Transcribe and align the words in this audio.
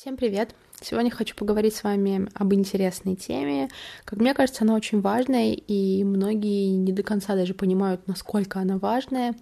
Всем 0.00 0.16
привет! 0.16 0.54
Сегодня 0.80 1.10
хочу 1.10 1.34
поговорить 1.34 1.74
с 1.74 1.82
вами 1.82 2.28
об 2.34 2.54
интересной 2.54 3.16
теме. 3.16 3.68
Как 4.04 4.20
мне 4.20 4.32
кажется, 4.32 4.62
она 4.62 4.76
очень 4.76 5.00
важная, 5.00 5.54
и 5.54 6.04
многие 6.04 6.76
не 6.76 6.92
до 6.92 7.02
конца 7.02 7.34
даже 7.34 7.52
понимают, 7.52 8.06
насколько 8.06 8.60
она 8.60 8.78
важная. 8.78 9.34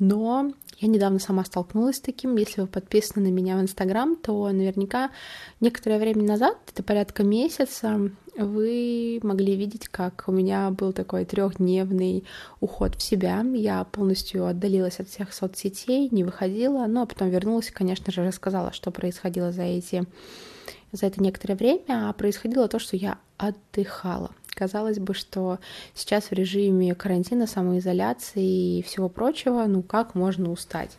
Но 0.00 0.50
я 0.78 0.88
недавно 0.88 1.20
сама 1.20 1.44
столкнулась 1.44 1.98
с 1.98 2.00
таким. 2.00 2.34
Если 2.34 2.62
вы 2.62 2.66
подписаны 2.66 3.28
на 3.28 3.32
меня 3.32 3.56
в 3.56 3.60
Инстаграм, 3.60 4.16
то 4.16 4.50
наверняка 4.50 5.12
некоторое 5.60 6.00
время 6.00 6.24
назад, 6.24 6.58
это 6.72 6.82
порядка 6.82 7.22
месяца, 7.22 8.10
вы 8.36 9.20
могли 9.22 9.56
видеть, 9.56 9.88
как 9.88 10.24
у 10.26 10.32
меня 10.32 10.70
был 10.70 10.92
такой 10.92 11.24
трехдневный 11.24 12.24
уход 12.60 12.96
в 12.96 13.02
себя. 13.02 13.44
Я 13.54 13.84
полностью 13.84 14.46
отдалилась 14.46 15.00
от 15.00 15.08
всех 15.08 15.32
соцсетей, 15.32 16.08
не 16.10 16.24
выходила, 16.24 16.86
но 16.86 17.06
потом 17.06 17.28
вернулась, 17.28 17.70
конечно 17.70 18.10
же, 18.12 18.24
рассказала, 18.26 18.72
что 18.72 18.90
происходило 18.90 19.52
за 19.52 19.62
эти 19.62 20.04
за 20.92 21.06
это 21.06 21.22
некоторое 21.22 21.54
время, 21.54 22.08
а 22.08 22.12
происходило 22.12 22.68
то, 22.68 22.78
что 22.78 22.96
я 22.96 23.18
отдыхала. 23.38 24.30
Казалось 24.54 24.98
бы, 24.98 25.14
что 25.14 25.58
сейчас 25.94 26.24
в 26.24 26.32
режиме 26.32 26.94
карантина, 26.94 27.46
самоизоляции 27.46 28.78
и 28.78 28.82
всего 28.82 29.08
прочего, 29.08 29.64
ну 29.66 29.82
как 29.82 30.14
можно 30.14 30.50
устать? 30.50 30.98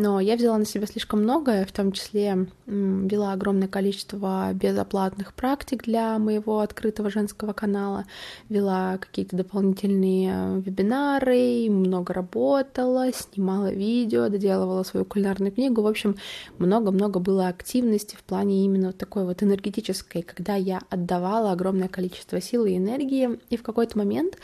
Но 0.00 0.18
я 0.18 0.36
взяла 0.36 0.56
на 0.56 0.64
себя 0.64 0.86
слишком 0.86 1.20
многое, 1.24 1.66
в 1.66 1.72
том 1.72 1.92
числе 1.92 2.46
вела 2.66 3.34
огромное 3.34 3.68
количество 3.68 4.50
безоплатных 4.54 5.34
практик 5.34 5.84
для 5.84 6.18
моего 6.18 6.60
открытого 6.60 7.10
женского 7.10 7.52
канала, 7.52 8.06
вела 8.48 8.96
какие-то 8.96 9.36
дополнительные 9.36 10.62
вебинары, 10.62 11.68
много 11.68 12.14
работала, 12.14 13.12
снимала 13.12 13.70
видео, 13.70 14.30
доделывала 14.30 14.84
свою 14.84 15.04
кулинарную 15.04 15.52
книгу. 15.52 15.82
В 15.82 15.86
общем, 15.86 16.16
много-много 16.56 17.20
было 17.20 17.48
активности 17.48 18.16
в 18.16 18.22
плане 18.22 18.64
именно 18.64 18.94
такой 18.94 19.26
вот 19.26 19.42
энергетической, 19.42 20.22
когда 20.22 20.54
я 20.54 20.80
отдавала 20.88 21.52
огромное 21.52 21.88
количество 21.88 22.40
сил 22.40 22.64
и 22.64 22.74
энергии, 22.74 23.38
и 23.50 23.58
в 23.58 23.62
какой-то 23.62 23.98
момент 23.98 24.38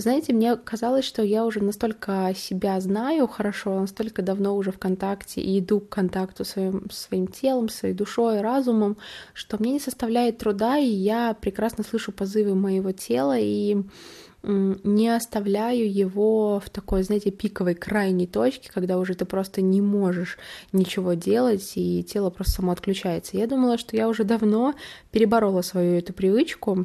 знаете, 0.00 0.32
мне 0.32 0.56
казалось, 0.56 1.04
что 1.04 1.22
я 1.22 1.44
уже 1.44 1.60
настолько 1.60 2.32
себя 2.34 2.80
знаю 2.80 3.28
хорошо, 3.28 3.80
настолько 3.80 4.22
давно 4.22 4.56
уже 4.56 4.72
в 4.72 4.78
контакте 4.78 5.40
и 5.40 5.60
иду 5.60 5.80
к 5.80 5.88
контакту 5.88 6.44
своим, 6.44 6.90
своим 6.90 7.28
телом, 7.28 7.68
своей 7.68 7.94
душой, 7.94 8.40
разумом, 8.40 8.96
что 9.34 9.56
мне 9.58 9.72
не 9.72 9.80
составляет 9.80 10.38
труда, 10.38 10.78
и 10.78 10.86
я 10.86 11.34
прекрасно 11.34 11.84
слышу 11.84 12.12
позывы 12.12 12.54
моего 12.54 12.92
тела, 12.92 13.36
и 13.38 13.76
не 14.46 15.08
оставляю 15.08 15.90
его 15.90 16.60
в 16.60 16.68
такой, 16.68 17.02
знаете, 17.02 17.30
пиковой 17.30 17.74
крайней 17.74 18.26
точке, 18.26 18.70
когда 18.72 18.98
уже 18.98 19.14
ты 19.14 19.24
просто 19.24 19.62
не 19.62 19.80
можешь 19.80 20.38
ничего 20.72 21.14
делать, 21.14 21.72
и 21.76 22.04
тело 22.04 22.28
просто 22.28 22.54
само 22.54 22.72
отключается. 22.72 23.38
Я 23.38 23.46
думала, 23.46 23.78
что 23.78 23.96
я 23.96 24.06
уже 24.06 24.24
давно 24.24 24.74
переборола 25.12 25.62
свою 25.62 25.96
эту 25.96 26.12
привычку, 26.12 26.84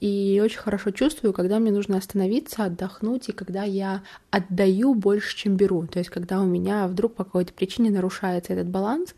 и 0.00 0.40
очень 0.44 0.58
хорошо 0.58 0.90
чувствую, 0.90 1.32
когда 1.32 1.58
мне 1.58 1.70
нужно 1.70 1.96
остановиться, 1.96 2.64
отдохнуть, 2.64 3.28
и 3.28 3.32
когда 3.32 3.62
я 3.62 4.02
отдаю 4.30 4.94
больше, 4.94 5.36
чем 5.36 5.56
беру. 5.56 5.86
То 5.86 5.98
есть, 5.98 6.10
когда 6.10 6.40
у 6.40 6.44
меня 6.44 6.86
вдруг 6.88 7.14
по 7.14 7.24
какой-то 7.24 7.54
причине 7.54 7.90
нарушается 7.90 8.52
этот 8.52 8.68
баланс. 8.68 9.14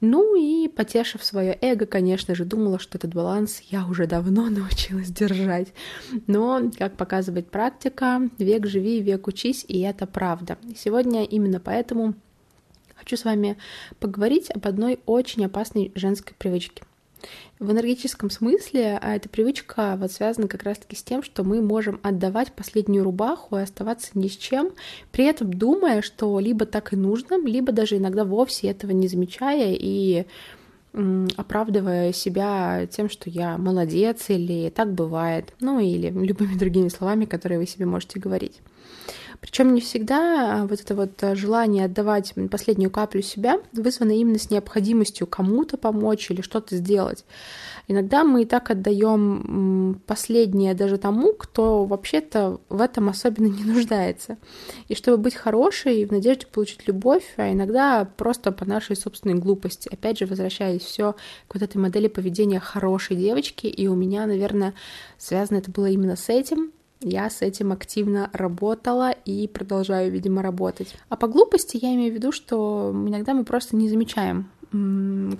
Ну 0.00 0.34
и 0.34 0.68
потешив 0.68 1.22
свое 1.22 1.58
эго, 1.60 1.84
конечно 1.86 2.34
же, 2.34 2.44
думала, 2.44 2.78
что 2.78 2.96
этот 2.96 3.14
баланс 3.14 3.60
я 3.68 3.86
уже 3.86 4.06
давно 4.06 4.46
научилась 4.50 5.10
держать. 5.10 5.68
Но, 6.26 6.70
как 6.78 6.96
показывает 6.96 7.50
практика, 7.50 8.22
век 8.38 8.66
живи, 8.66 9.02
век 9.02 9.26
учись, 9.26 9.64
и 9.68 9.80
это 9.80 10.06
правда. 10.06 10.56
сегодня 10.76 11.24
именно 11.24 11.60
поэтому 11.60 12.14
хочу 12.96 13.16
с 13.16 13.24
вами 13.24 13.58
поговорить 14.00 14.50
об 14.50 14.66
одной 14.66 15.00
очень 15.04 15.44
опасной 15.44 15.92
женской 15.94 16.34
привычке. 16.38 16.84
В 17.58 17.70
энергетическом 17.72 18.30
смысле 18.30 18.98
а 19.02 19.16
эта 19.16 19.28
привычка 19.28 19.96
вот 19.98 20.12
связана 20.12 20.46
как 20.46 20.62
раз-таки 20.62 20.94
с 20.94 21.02
тем, 21.02 21.22
что 21.22 21.42
мы 21.42 21.60
можем 21.60 21.98
отдавать 22.02 22.52
последнюю 22.52 23.04
рубаху 23.04 23.56
и 23.56 23.62
оставаться 23.62 24.10
ни 24.14 24.28
с 24.28 24.36
чем, 24.36 24.70
при 25.10 25.24
этом 25.24 25.52
думая, 25.52 26.02
что 26.02 26.38
либо 26.38 26.66
так 26.66 26.92
и 26.92 26.96
нужно, 26.96 27.40
либо 27.44 27.72
даже 27.72 27.96
иногда 27.96 28.24
вовсе 28.24 28.68
этого 28.68 28.92
не 28.92 29.08
замечая 29.08 29.74
и 29.74 30.26
оправдывая 31.36 32.12
себя 32.12 32.86
тем, 32.90 33.10
что 33.10 33.28
я 33.30 33.58
молодец 33.58 34.30
или 34.30 34.70
так 34.70 34.92
бывает, 34.92 35.52
ну 35.60 35.78
или 35.78 36.10
любыми 36.10 36.58
другими 36.58 36.88
словами, 36.88 37.24
которые 37.24 37.58
вы 37.58 37.66
себе 37.66 37.86
можете 37.86 38.18
говорить. 38.18 38.60
Причем 39.40 39.72
не 39.72 39.80
всегда 39.80 40.66
вот 40.68 40.80
это 40.80 40.94
вот 40.94 41.36
желание 41.36 41.84
отдавать 41.84 42.34
последнюю 42.50 42.90
каплю 42.90 43.22
себя 43.22 43.60
вызвано 43.72 44.12
именно 44.12 44.38
с 44.38 44.50
необходимостью 44.50 45.26
кому-то 45.26 45.76
помочь 45.76 46.30
или 46.30 46.40
что-то 46.40 46.76
сделать. 46.76 47.24
Иногда 47.86 48.24
мы 48.24 48.42
и 48.42 48.44
так 48.44 48.70
отдаем 48.70 50.00
последнее 50.06 50.74
даже 50.74 50.98
тому, 50.98 51.32
кто 51.32 51.84
вообще-то 51.84 52.60
в 52.68 52.80
этом 52.80 53.08
особенно 53.08 53.46
не 53.46 53.64
нуждается. 53.64 54.36
И 54.88 54.94
чтобы 54.94 55.16
быть 55.16 55.34
хорошей, 55.34 56.04
в 56.04 56.12
надежде 56.12 56.46
получить 56.46 56.86
любовь, 56.86 57.24
а 57.36 57.50
иногда 57.50 58.04
просто 58.04 58.52
по 58.52 58.64
нашей 58.64 58.96
собственной 58.96 59.36
глупости. 59.36 59.88
Опять 59.90 60.18
же, 60.18 60.26
возвращаясь 60.26 60.82
все 60.82 61.14
к 61.46 61.54
вот 61.54 61.62
этой 61.62 61.78
модели 61.78 62.08
поведения 62.08 62.60
хорошей 62.60 63.16
девочки, 63.16 63.66
и 63.66 63.86
у 63.86 63.94
меня, 63.94 64.26
наверное, 64.26 64.74
связано 65.16 65.58
это 65.58 65.70
было 65.70 65.86
именно 65.86 66.16
с 66.16 66.28
этим, 66.28 66.72
я 67.00 67.30
с 67.30 67.42
этим 67.42 67.72
активно 67.72 68.30
работала 68.32 69.10
и 69.10 69.46
продолжаю, 69.48 70.10
видимо, 70.10 70.42
работать. 70.42 70.94
А 71.08 71.16
по 71.16 71.28
глупости 71.28 71.78
я 71.80 71.94
имею 71.94 72.12
в 72.12 72.14
виду, 72.14 72.32
что 72.32 72.92
иногда 72.92 73.34
мы 73.34 73.44
просто 73.44 73.76
не 73.76 73.88
замечаем 73.88 74.50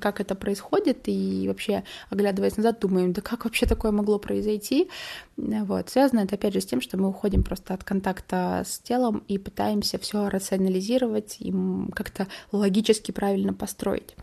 как 0.01 0.21
это 0.21 0.35
происходит, 0.35 1.01
и 1.05 1.45
вообще, 1.49 1.85
оглядываясь 2.09 2.57
назад, 2.57 2.81
думаем, 2.81 3.13
да 3.13 3.21
как 3.21 3.45
вообще 3.45 3.67
такое 3.67 3.93
могло 3.93 4.19
произойти? 4.19 4.89
Вот. 5.37 5.91
Связано 5.91 6.21
это, 6.21 6.37
опять 6.37 6.55
же, 6.55 6.63
с 6.63 6.67
тем, 6.67 6.81
что 6.81 6.97
мы 6.97 7.09
уходим 7.09 7.43
просто 7.43 7.75
от 7.75 7.85
контакта 7.85 8.63
с 8.67 8.79
телом 8.79 9.23
и 9.29 9.37
пытаемся 9.37 9.99
все 9.99 10.31
рационализировать 10.31 11.37
и 11.41 11.53
как-то 11.93 12.27
логически 12.53 13.13
правильно 13.13 13.53
построить. 13.53 14.17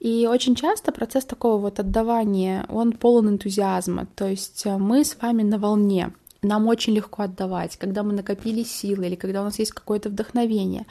И 0.00 0.26
очень 0.26 0.54
часто 0.54 0.90
процесс 0.90 1.26
такого 1.26 1.58
вот 1.58 1.78
отдавания, 1.78 2.64
он 2.68 2.92
полон 2.92 3.28
энтузиазма, 3.28 4.06
то 4.14 4.26
есть 4.26 4.64
мы 4.64 5.04
с 5.04 5.16
вами 5.20 5.42
на 5.42 5.58
волне, 5.58 6.12
нам 6.44 6.66
очень 6.66 6.94
легко 6.94 7.22
отдавать, 7.22 7.76
когда 7.76 8.02
мы 8.02 8.12
накопили 8.12 8.62
силы 8.62 9.06
или 9.06 9.14
когда 9.14 9.40
у 9.40 9.44
нас 9.44 9.58
есть 9.58 9.72
какое-то 9.72 10.08
вдохновение. 10.08 10.86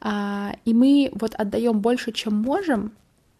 А, 0.00 0.52
и 0.64 0.74
мы 0.74 1.10
вот 1.12 1.34
отдаем 1.34 1.80
больше, 1.80 2.12
чем 2.12 2.34
можем, 2.34 2.92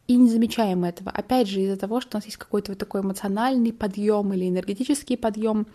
и 0.09 0.17
не 0.17 0.31
замечаем 0.31 0.85
этого. 0.85 1.11
Опять 1.11 1.49
же, 1.49 1.61
из-за 1.61 1.77
того, 1.77 2.01
что 2.01 2.17
у 2.17 2.19
нас 2.19 2.25
есть 2.25 2.39
какой-то 2.39 2.73
вот 2.73 2.79
такой 2.79 3.03
эмоциональный 3.03 3.75
подъем 3.75 4.33
или 4.33 4.49
энергетический 4.49 5.19
подъем. 5.19 5.67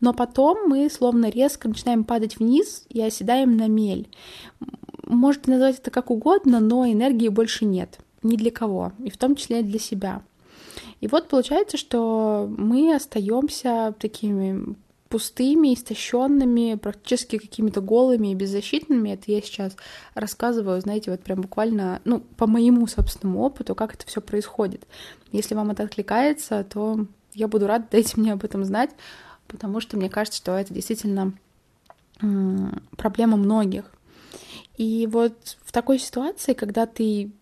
Но 0.00 0.12
потом 0.12 0.68
мы 0.68 0.90
словно 0.90 1.30
резко 1.30 1.68
начинаем 1.68 2.04
падать 2.04 2.38
вниз 2.38 2.84
и 2.90 3.00
оседаем 3.00 3.56
на 3.56 3.66
мель. 3.66 4.06
Можете 5.04 5.50
назвать 5.52 5.78
это 5.78 5.90
как 5.90 6.10
угодно, 6.10 6.60
но 6.60 6.86
энергии 6.86 7.28
больше 7.28 7.64
нет. 7.64 7.98
Ни 8.22 8.36
для 8.36 8.50
кого. 8.50 8.92
И 9.02 9.08
в 9.08 9.16
том 9.16 9.34
числе 9.36 9.62
для 9.62 9.78
себя. 9.78 10.22
И 11.00 11.06
вот 11.06 11.28
получается, 11.28 11.78
что 11.78 12.46
мы 12.58 12.94
остаемся 12.94 13.94
такими 13.98 14.76
пустыми, 15.08 15.74
истощенными, 15.74 16.74
практически 16.74 17.38
какими-то 17.38 17.80
голыми 17.80 18.28
и 18.28 18.34
беззащитными. 18.34 19.10
Это 19.10 19.32
я 19.32 19.40
сейчас 19.40 19.76
рассказываю, 20.14 20.80
знаете, 20.80 21.10
вот 21.10 21.20
прям 21.20 21.40
буквально, 21.40 22.00
ну, 22.04 22.20
по 22.20 22.46
моему 22.46 22.86
собственному 22.86 23.40
опыту, 23.40 23.74
как 23.74 23.94
это 23.94 24.06
все 24.06 24.20
происходит. 24.20 24.86
Если 25.32 25.54
вам 25.54 25.70
это 25.70 25.84
откликается, 25.84 26.64
то 26.64 27.06
я 27.34 27.48
буду 27.48 27.66
рада, 27.66 27.86
дайте 27.90 28.20
мне 28.20 28.32
об 28.32 28.44
этом 28.44 28.64
знать, 28.64 28.90
потому 29.46 29.80
что 29.80 29.96
мне 29.96 30.10
кажется, 30.10 30.38
что 30.38 30.56
это 30.56 30.74
действительно 30.74 31.32
проблема 32.96 33.36
многих. 33.36 33.84
И 34.76 35.08
вот 35.10 35.56
в 35.64 35.72
такой 35.72 35.98
ситуации, 35.98 36.52
когда 36.52 36.86
ты 36.86 37.32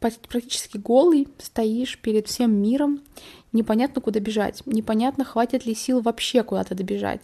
практически 0.00 0.78
голый, 0.78 1.28
стоишь 1.38 1.98
перед 1.98 2.26
всем 2.26 2.52
миром, 2.54 3.00
непонятно, 3.52 4.00
куда 4.00 4.18
бежать, 4.20 4.62
непонятно, 4.66 5.24
хватит 5.24 5.66
ли 5.66 5.74
сил 5.74 6.00
вообще 6.00 6.42
куда-то 6.42 6.74
добежать. 6.74 7.20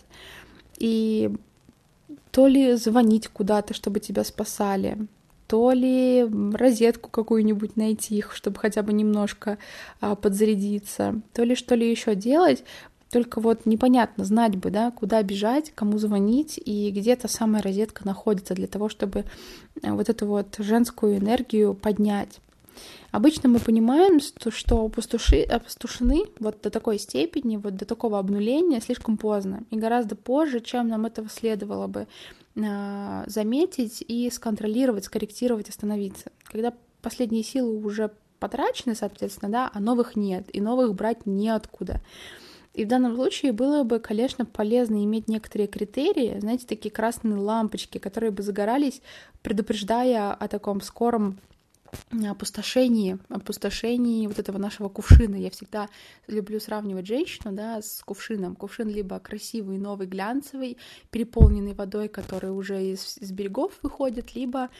И 0.78 1.32
то 2.30 2.46
ли 2.46 2.74
звонить 2.74 3.28
куда-то, 3.28 3.74
чтобы 3.74 3.98
тебя 4.00 4.22
спасали, 4.24 4.98
то 5.46 5.72
ли 5.72 6.26
розетку 6.54 7.08
какую-нибудь 7.10 7.76
найти, 7.76 8.22
чтобы 8.32 8.58
хотя 8.58 8.82
бы 8.82 8.92
немножко 8.92 9.58
а, 10.00 10.16
подзарядиться, 10.16 11.20
то 11.32 11.44
ли 11.44 11.54
что 11.54 11.74
ли 11.74 11.90
еще 11.90 12.14
делать, 12.14 12.64
только 13.10 13.40
вот 13.40 13.64
непонятно, 13.64 14.24
знать 14.24 14.56
бы, 14.56 14.70
да, 14.70 14.90
куда 14.90 15.22
бежать, 15.22 15.72
кому 15.74 15.98
звонить 15.98 16.60
и 16.62 16.90
где 16.90 17.12
эта 17.12 17.28
самая 17.28 17.62
розетка 17.62 18.04
находится 18.04 18.54
для 18.54 18.66
того, 18.66 18.88
чтобы 18.88 19.24
а, 19.82 19.94
вот 19.94 20.08
эту 20.08 20.26
вот 20.26 20.56
женскую 20.58 21.18
энергию 21.18 21.74
поднять. 21.74 22.40
Обычно 23.10 23.48
мы 23.48 23.58
понимаем, 23.58 24.20
что 24.20 24.84
опустоши, 24.84 25.42
опустошены 25.42 26.24
вот 26.38 26.60
до 26.62 26.70
такой 26.70 26.98
степени, 26.98 27.56
вот 27.56 27.76
до 27.76 27.84
такого 27.84 28.18
обнуления 28.18 28.80
слишком 28.80 29.16
поздно 29.16 29.62
и 29.70 29.76
гораздо 29.76 30.16
позже, 30.16 30.60
чем 30.60 30.88
нам 30.88 31.06
этого 31.06 31.28
следовало 31.28 31.86
бы 31.86 32.06
э, 32.54 33.24
заметить 33.26 34.04
и 34.06 34.30
сконтролировать, 34.30 35.04
скорректировать, 35.04 35.68
остановиться. 35.68 36.30
Когда 36.44 36.72
последние 37.02 37.44
силы 37.44 37.84
уже 37.84 38.10
потрачены, 38.38 38.94
соответственно, 38.94 39.50
да, 39.50 39.70
а 39.72 39.80
новых 39.80 40.16
нет, 40.16 40.46
и 40.52 40.60
новых 40.60 40.94
брать 40.94 41.26
неоткуда. 41.26 42.00
И 42.74 42.84
в 42.84 42.88
данном 42.88 43.14
случае 43.14 43.52
было 43.52 43.84
бы, 43.84 44.00
конечно, 44.00 44.44
полезно 44.44 45.02
иметь 45.02 45.28
некоторые 45.28 45.66
критерии, 45.66 46.38
знаете, 46.38 46.66
такие 46.66 46.90
красные 46.90 47.38
лампочки, 47.38 47.96
которые 47.96 48.30
бы 48.30 48.42
загорались, 48.42 49.00
предупреждая 49.42 50.34
о 50.34 50.46
таком 50.48 50.82
скором 50.82 51.38
опустошении, 52.10 53.18
опустошении 53.28 54.26
вот 54.26 54.38
этого 54.38 54.58
нашего 54.58 54.88
кувшина. 54.88 55.36
Я 55.36 55.50
всегда 55.50 55.88
люблю 56.26 56.60
сравнивать 56.60 57.06
женщину, 57.06 57.52
да, 57.52 57.82
с 57.82 58.02
кувшином. 58.02 58.56
Кувшин 58.56 58.88
либо 58.88 59.18
красивый, 59.18 59.78
новый, 59.78 60.06
глянцевый, 60.06 60.78
переполненный 61.10 61.74
водой, 61.74 62.08
который 62.08 62.50
уже 62.50 62.82
из, 62.82 63.18
из 63.18 63.32
берегов 63.32 63.78
выходит, 63.82 64.34
либо 64.34 64.70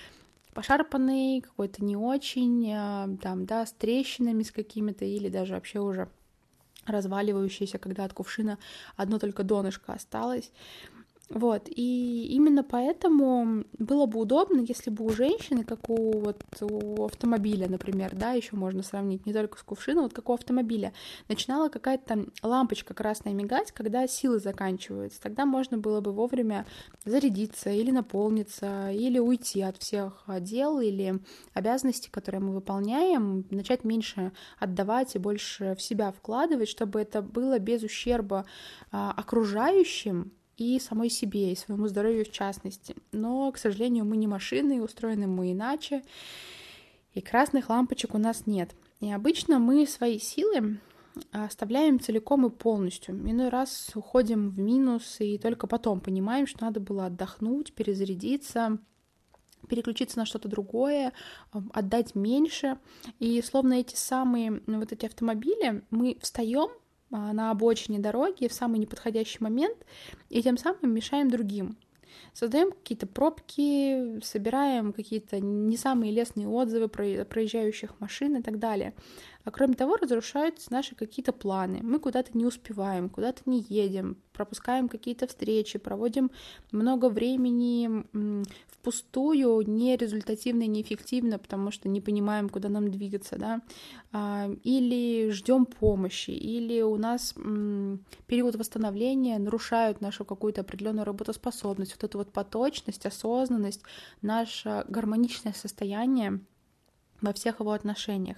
пошарпанный, 0.54 1.42
какой-то 1.42 1.84
не 1.84 1.96
очень, 1.96 2.72
а, 2.72 3.08
там, 3.20 3.44
да, 3.44 3.66
с 3.66 3.72
трещинами 3.72 4.42
с 4.42 4.50
какими-то, 4.50 5.04
или 5.04 5.28
даже 5.28 5.54
вообще 5.54 5.80
уже 5.80 6.08
разваливающийся, 6.86 7.78
когда 7.78 8.04
от 8.04 8.12
кувшина 8.12 8.58
одно 8.96 9.18
только 9.18 9.42
донышко 9.42 9.92
осталось. 9.92 10.50
Вот, 11.28 11.68
и 11.68 12.28
именно 12.30 12.62
поэтому 12.62 13.64
было 13.78 14.06
бы 14.06 14.20
удобно, 14.20 14.60
если 14.60 14.90
бы 14.90 15.04
у 15.04 15.10
женщины, 15.10 15.64
как 15.64 15.90
у, 15.90 16.20
вот, 16.20 16.44
у 16.60 17.04
автомобиля, 17.04 17.68
например, 17.68 18.14
да, 18.14 18.32
еще 18.32 18.54
можно 18.54 18.84
сравнить 18.84 19.26
не 19.26 19.32
только 19.32 19.58
с 19.58 19.62
кувшином, 19.64 20.04
вот 20.04 20.14
как 20.14 20.28
у 20.28 20.34
автомобиля, 20.34 20.92
начинала 21.28 21.68
какая-то 21.68 22.26
лампочка 22.44 22.94
красная 22.94 23.32
мигать, 23.32 23.72
когда 23.72 24.06
силы 24.06 24.38
заканчиваются. 24.38 25.20
Тогда 25.20 25.46
можно 25.46 25.78
было 25.78 26.00
бы 26.00 26.12
вовремя 26.12 26.64
зарядиться 27.04 27.70
или 27.70 27.90
наполниться, 27.90 28.92
или 28.92 29.18
уйти 29.18 29.62
от 29.62 29.78
всех 29.78 30.24
дел 30.40 30.78
или 30.78 31.20
обязанностей, 31.54 32.08
которые 32.08 32.40
мы 32.40 32.54
выполняем, 32.54 33.44
начать 33.50 33.82
меньше 33.82 34.30
отдавать 34.60 35.16
и 35.16 35.18
больше 35.18 35.74
в 35.74 35.82
себя 35.82 36.12
вкладывать, 36.12 36.68
чтобы 36.68 37.00
это 37.00 37.20
было 37.20 37.58
без 37.58 37.82
ущерба 37.82 38.46
а, 38.92 39.10
окружающим, 39.10 40.32
и 40.56 40.78
самой 40.80 41.10
себе, 41.10 41.52
и 41.52 41.56
своему 41.56 41.88
здоровью 41.88 42.24
в 42.24 42.32
частности. 42.32 42.96
Но, 43.12 43.50
к 43.52 43.58
сожалению, 43.58 44.04
мы 44.04 44.16
не 44.16 44.26
машины, 44.26 44.78
и 44.78 44.80
устроены 44.80 45.26
мы 45.26 45.52
иначе, 45.52 46.02
и 47.12 47.20
красных 47.20 47.68
лампочек 47.70 48.14
у 48.14 48.18
нас 48.18 48.46
нет. 48.46 48.74
И 49.00 49.10
обычно 49.12 49.58
мы 49.58 49.86
свои 49.86 50.18
силы 50.18 50.78
оставляем 51.32 52.00
целиком 52.00 52.46
и 52.46 52.50
полностью. 52.50 53.14
Иной 53.14 53.48
раз 53.48 53.90
уходим 53.94 54.50
в 54.50 54.58
минус 54.58 55.16
и 55.20 55.38
только 55.38 55.66
потом 55.66 56.00
понимаем, 56.00 56.46
что 56.46 56.64
надо 56.64 56.80
было 56.80 57.06
отдохнуть, 57.06 57.72
перезарядиться, 57.72 58.78
переключиться 59.68 60.18
на 60.18 60.26
что-то 60.26 60.48
другое, 60.48 61.12
отдать 61.72 62.14
меньше. 62.14 62.78
И 63.18 63.40
словно 63.42 63.74
эти 63.74 63.96
самые 63.96 64.62
вот 64.66 64.92
эти 64.92 65.06
автомобили, 65.06 65.82
мы 65.90 66.18
встаем 66.20 66.68
а, 66.68 66.85
на 67.10 67.50
обочине 67.50 67.98
дороги 67.98 68.48
в 68.48 68.52
самый 68.52 68.78
неподходящий 68.78 69.38
момент 69.40 69.76
и 70.28 70.42
тем 70.42 70.56
самым 70.58 70.92
мешаем 70.92 71.30
другим. 71.30 71.76
Создаем 72.32 72.70
какие-то 72.72 73.06
пробки, 73.06 74.20
собираем 74.20 74.92
какие-то 74.92 75.40
не 75.40 75.76
самые 75.76 76.12
лестные 76.12 76.48
отзывы 76.48 76.88
про 76.88 77.24
проезжающих 77.24 77.98
машин 78.00 78.36
и 78.36 78.42
так 78.42 78.58
далее. 78.58 78.94
А 79.44 79.50
кроме 79.50 79.74
того, 79.74 79.96
разрушаются 79.96 80.72
наши 80.72 80.94
какие-то 80.94 81.32
планы. 81.32 81.80
Мы 81.82 81.98
куда-то 81.98 82.36
не 82.36 82.44
успеваем, 82.44 83.08
куда-то 83.08 83.42
не 83.46 83.64
едем, 83.68 84.16
пропускаем 84.32 84.88
какие-то 84.88 85.26
встречи, 85.26 85.78
проводим 85.78 86.30
много 86.72 87.08
времени 87.08 88.04
впустую, 88.86 89.68
нерезультативно 89.68 90.62
и 90.62 90.68
неэффективно, 90.68 91.38
потому 91.40 91.72
что 91.72 91.88
не 91.88 92.00
понимаем, 92.00 92.48
куда 92.48 92.68
нам 92.68 92.88
двигаться, 92.88 93.36
да, 93.36 93.60
а, 94.12 94.48
или 94.62 95.30
ждем 95.30 95.66
помощи, 95.66 96.30
или 96.30 96.82
у 96.82 96.96
нас 96.96 97.34
период 98.26 98.54
восстановления 98.54 99.38
нарушают 99.38 100.00
нашу 100.00 100.24
какую-то 100.24 100.60
определенную 100.60 101.04
работоспособность, 101.04 101.94
вот 101.96 102.04
эту 102.04 102.18
вот 102.18 102.32
поточность, 102.32 103.06
осознанность, 103.06 103.82
наше 104.22 104.84
гармоничное 104.88 105.52
состояние 105.52 106.40
во 107.20 107.32
всех 107.32 107.58
его 107.58 107.72
отношениях. 107.72 108.36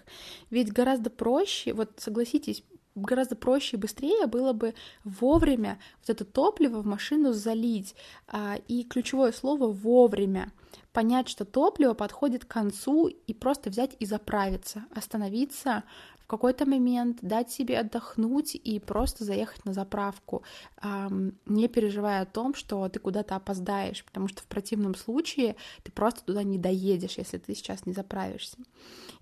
Ведь 0.49 0.73
гораздо 0.73 1.11
проще, 1.11 1.75
вот 1.75 1.91
согласитесь, 1.99 2.65
гораздо 3.01 3.37
проще 3.37 3.77
и 3.77 3.81
быстрее 3.81 4.27
было 4.27 4.53
бы 4.53 4.75
вовремя 5.05 5.79
вот 6.01 6.11
это 6.11 6.25
топливо 6.25 6.81
в 6.81 6.87
машину 6.87 7.33
залить. 7.33 7.95
А, 8.27 8.57
и 8.69 8.85
ключевое 8.85 9.33
слово 9.33 9.69
вовремя. 9.69 10.53
Понять, 10.93 11.29
что 11.29 11.45
топливо 11.45 11.95
подходит 11.95 12.45
к 12.45 12.49
концу 12.49 13.07
и 13.09 13.35
просто 13.35 13.71
взять 13.71 13.95
и 13.99 14.07
заправиться, 14.07 14.85
остановиться, 14.95 15.85
какой-то 16.29 16.67
момент 16.67 17.19
дать 17.23 17.51
себе 17.51 17.81
отдохнуть 17.81 18.55
и 18.55 18.79
просто 18.79 19.25
заехать 19.25 19.65
на 19.65 19.73
заправку, 19.73 20.43
не 21.47 21.69
переживая 21.69 22.23
о 22.23 22.27
том, 22.27 22.55
что 22.55 22.89
ты 22.89 23.01
куда-то 23.01 23.35
опоздаешь, 23.35 24.05
потому 24.05 24.29
что 24.29 24.43
в 24.43 24.47
противном 24.47 24.95
случае 24.95 25.57
ты 25.83 25.91
просто 25.91 26.23
туда 26.25 26.43
не 26.43 26.59
доедешь, 26.59 27.19
если 27.19 27.39
ты 27.39 27.55
сейчас 27.55 27.87
не 27.87 27.93
заправишься. 27.93 28.59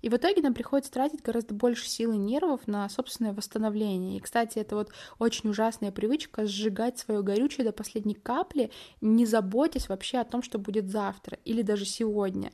И 0.01 0.09
в 0.09 0.13
итоге 0.15 0.41
нам 0.41 0.53
приходится 0.53 0.91
тратить 0.91 1.23
гораздо 1.23 1.53
больше 1.53 1.89
сил 1.89 2.11
и 2.11 2.17
нервов 2.17 2.67
на 2.67 2.87
собственное 2.89 3.33
восстановление. 3.33 4.17
И, 4.17 4.19
кстати, 4.19 4.59
это 4.59 4.75
вот 4.75 4.91
очень 5.17 5.49
ужасная 5.49 5.91
привычка 5.91 6.45
сжигать 6.45 6.99
свое 6.99 7.23
горючее 7.23 7.65
до 7.65 7.71
последней 7.71 8.13
капли, 8.13 8.69
не 9.01 9.25
заботясь 9.25 9.89
вообще 9.89 10.19
о 10.19 10.25
том, 10.25 10.43
что 10.43 10.59
будет 10.59 10.89
завтра 10.89 11.39
или 11.45 11.61
даже 11.61 11.85
сегодня. 11.85 12.51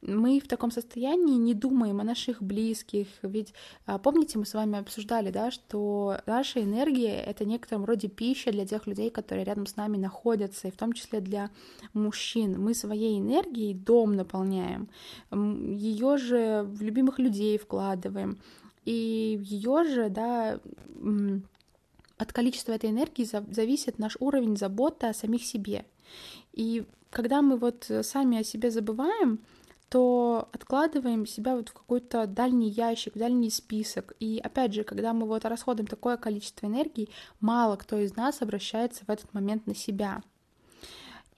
Мы 0.00 0.40
в 0.40 0.48
таком 0.48 0.70
состоянии 0.70 1.36
не 1.36 1.54
думаем 1.54 2.00
о 2.00 2.04
наших 2.04 2.42
близких, 2.42 3.08
ведь 3.22 3.52
а, 3.84 3.95
помните, 3.98 4.38
мы 4.38 4.46
с 4.46 4.54
вами 4.54 4.78
обсуждали, 4.78 5.30
да, 5.30 5.50
что 5.50 6.18
наша 6.26 6.62
энергия— 6.62 7.20
это 7.26 7.44
некотором 7.44 7.84
роде 7.84 8.08
пища 8.08 8.50
для 8.50 8.66
тех 8.66 8.86
людей, 8.86 9.10
которые 9.10 9.44
рядом 9.44 9.66
с 9.66 9.76
нами 9.76 9.96
находятся, 9.96 10.68
и 10.68 10.70
в 10.70 10.76
том 10.76 10.92
числе 10.92 11.20
для 11.20 11.50
мужчин. 11.92 12.60
Мы 12.60 12.74
своей 12.74 13.18
энергией 13.18 13.74
дом 13.74 14.16
наполняем, 14.16 14.88
ее 15.30 16.16
же 16.16 16.62
в 16.64 16.82
любимых 16.82 17.18
людей 17.18 17.58
вкладываем, 17.58 18.38
и 18.84 19.38
ее 19.42 19.84
же, 19.84 20.08
да, 20.08 20.60
от 22.18 22.32
количества 22.32 22.72
этой 22.72 22.90
энергии 22.90 23.24
зависит 23.24 23.98
наш 23.98 24.16
уровень 24.20 24.56
заботы 24.56 25.06
о 25.06 25.14
самих 25.14 25.44
себе. 25.44 25.84
И 26.52 26.84
когда 27.10 27.42
мы 27.42 27.56
вот 27.56 27.90
сами 28.02 28.38
о 28.38 28.44
себе 28.44 28.70
забываем, 28.70 29.40
то 29.88 30.48
откладываем 30.52 31.26
себя 31.26 31.56
вот 31.56 31.68
в 31.68 31.72
какой-то 31.72 32.26
дальний 32.26 32.68
ящик, 32.68 33.14
в 33.14 33.18
дальний 33.18 33.50
список. 33.50 34.14
И 34.18 34.40
опять 34.42 34.74
же, 34.74 34.84
когда 34.84 35.12
мы 35.12 35.26
вот 35.26 35.44
расходуем 35.44 35.86
такое 35.86 36.16
количество 36.16 36.66
энергии, 36.66 37.08
мало 37.40 37.76
кто 37.76 37.98
из 37.98 38.16
нас 38.16 38.42
обращается 38.42 39.04
в 39.04 39.10
этот 39.10 39.32
момент 39.32 39.66
на 39.66 39.74
себя. 39.74 40.22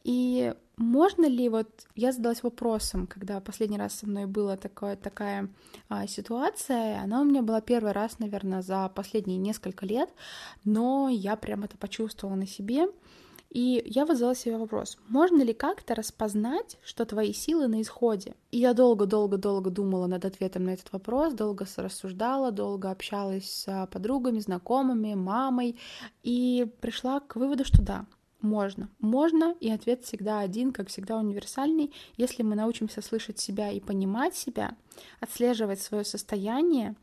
И 0.04 0.54
можно 0.78 1.26
ли, 1.26 1.49
вот 1.49 1.68
я 1.94 2.12
задалась 2.12 2.42
вопросом, 2.42 3.06
когда 3.06 3.40
последний 3.40 3.76
раз 3.76 3.94
со 3.94 4.06
мной 4.06 4.26
была 4.26 4.56
такая, 4.56 4.96
такая 4.96 5.50
а, 5.88 6.06
ситуация, 6.06 7.02
она 7.02 7.20
у 7.20 7.25
меня 7.25 7.42
была 7.42 7.61
первый 7.61 7.92
раз, 7.92 8.18
наверное, 8.18 8.62
за 8.62 8.88
последние 8.88 9.38
несколько 9.38 9.84
лет, 9.84 10.08
но 10.64 11.08
я 11.11 11.37
прям 11.37 11.64
это 11.64 11.76
почувствовала 11.76 12.37
на 12.37 12.46
себе, 12.46 12.87
и 13.50 13.82
я 13.86 14.04
задала 14.04 14.34
себе 14.34 14.58
вопрос, 14.58 14.98
можно 15.08 15.42
ли 15.42 15.54
как-то 15.54 15.94
распознать, 15.94 16.76
что 16.84 17.06
твои 17.06 17.32
силы 17.32 17.66
на 17.66 17.80
исходе? 17.80 18.34
И 18.50 18.58
я 18.58 18.74
долго-долго-долго 18.74 19.70
думала 19.70 20.06
над 20.06 20.24
ответом 20.26 20.64
на 20.64 20.70
этот 20.70 20.92
вопрос, 20.92 21.32
долго 21.32 21.66
рассуждала, 21.76 22.50
долго 22.50 22.90
общалась 22.90 23.50
с 23.50 23.88
подругами, 23.90 24.40
знакомыми, 24.40 25.14
мамой, 25.14 25.78
и 26.22 26.66
пришла 26.80 27.20
к 27.20 27.36
выводу, 27.36 27.64
что 27.64 27.80
да, 27.80 28.06
можно. 28.42 28.90
Можно, 29.00 29.54
и 29.60 29.70
ответ 29.70 30.04
всегда 30.04 30.40
один, 30.40 30.72
как 30.72 30.88
всегда 30.88 31.16
универсальный. 31.16 31.92
Если 32.16 32.42
мы 32.42 32.54
научимся 32.54 33.00
слышать 33.00 33.38
себя 33.38 33.70
и 33.70 33.80
понимать 33.80 34.36
себя, 34.36 34.76
отслеживать 35.20 35.80
свое 35.80 36.04
состояние, 36.04 36.96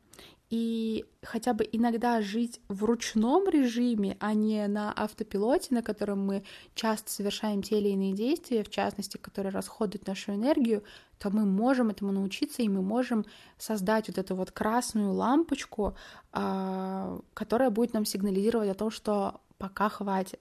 и 0.55 1.03
хотя 1.21 1.53
бы 1.53 1.67
иногда 1.69 2.21
жить 2.21 2.61
в 2.69 2.85
ручном 2.85 3.49
режиме, 3.49 4.15
а 4.21 4.33
не 4.33 4.65
на 4.67 4.93
автопилоте, 4.93 5.75
на 5.75 5.81
котором 5.81 6.25
мы 6.25 6.45
часто 6.75 7.11
совершаем 7.11 7.61
те 7.61 7.79
или 7.79 7.89
иные 7.89 8.13
действия, 8.13 8.63
в 8.63 8.69
частности, 8.69 9.17
которые 9.17 9.51
расходуют 9.51 10.07
нашу 10.07 10.33
энергию, 10.33 10.81
то 11.19 11.29
мы 11.29 11.43
можем 11.43 11.89
этому 11.89 12.13
научиться, 12.13 12.61
и 12.61 12.69
мы 12.69 12.81
можем 12.81 13.25
создать 13.57 14.07
вот 14.07 14.17
эту 14.17 14.35
вот 14.35 14.51
красную 14.51 15.11
лампочку, 15.11 15.97
а, 16.31 17.19
которая 17.33 17.69
будет 17.69 17.93
нам 17.93 18.05
сигнализировать 18.05 18.69
о 18.69 18.75
том, 18.75 18.91
что 18.91 19.41
пока 19.57 19.89
хватит. 19.89 20.39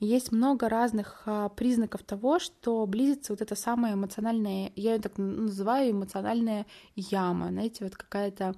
есть 0.00 0.32
много 0.32 0.68
разных 0.68 1.22
а, 1.24 1.48
признаков 1.48 2.02
того, 2.02 2.38
что 2.40 2.86
близится 2.86 3.32
вот 3.32 3.40
эта 3.40 3.54
самая 3.54 3.94
эмоциональная, 3.94 4.70
я 4.76 4.96
ее 4.96 5.00
так 5.00 5.16
называю 5.16 5.92
эмоциональная 5.92 6.66
яма, 6.94 7.48
знаете, 7.48 7.84
вот 7.84 7.96
какая-то 7.96 8.54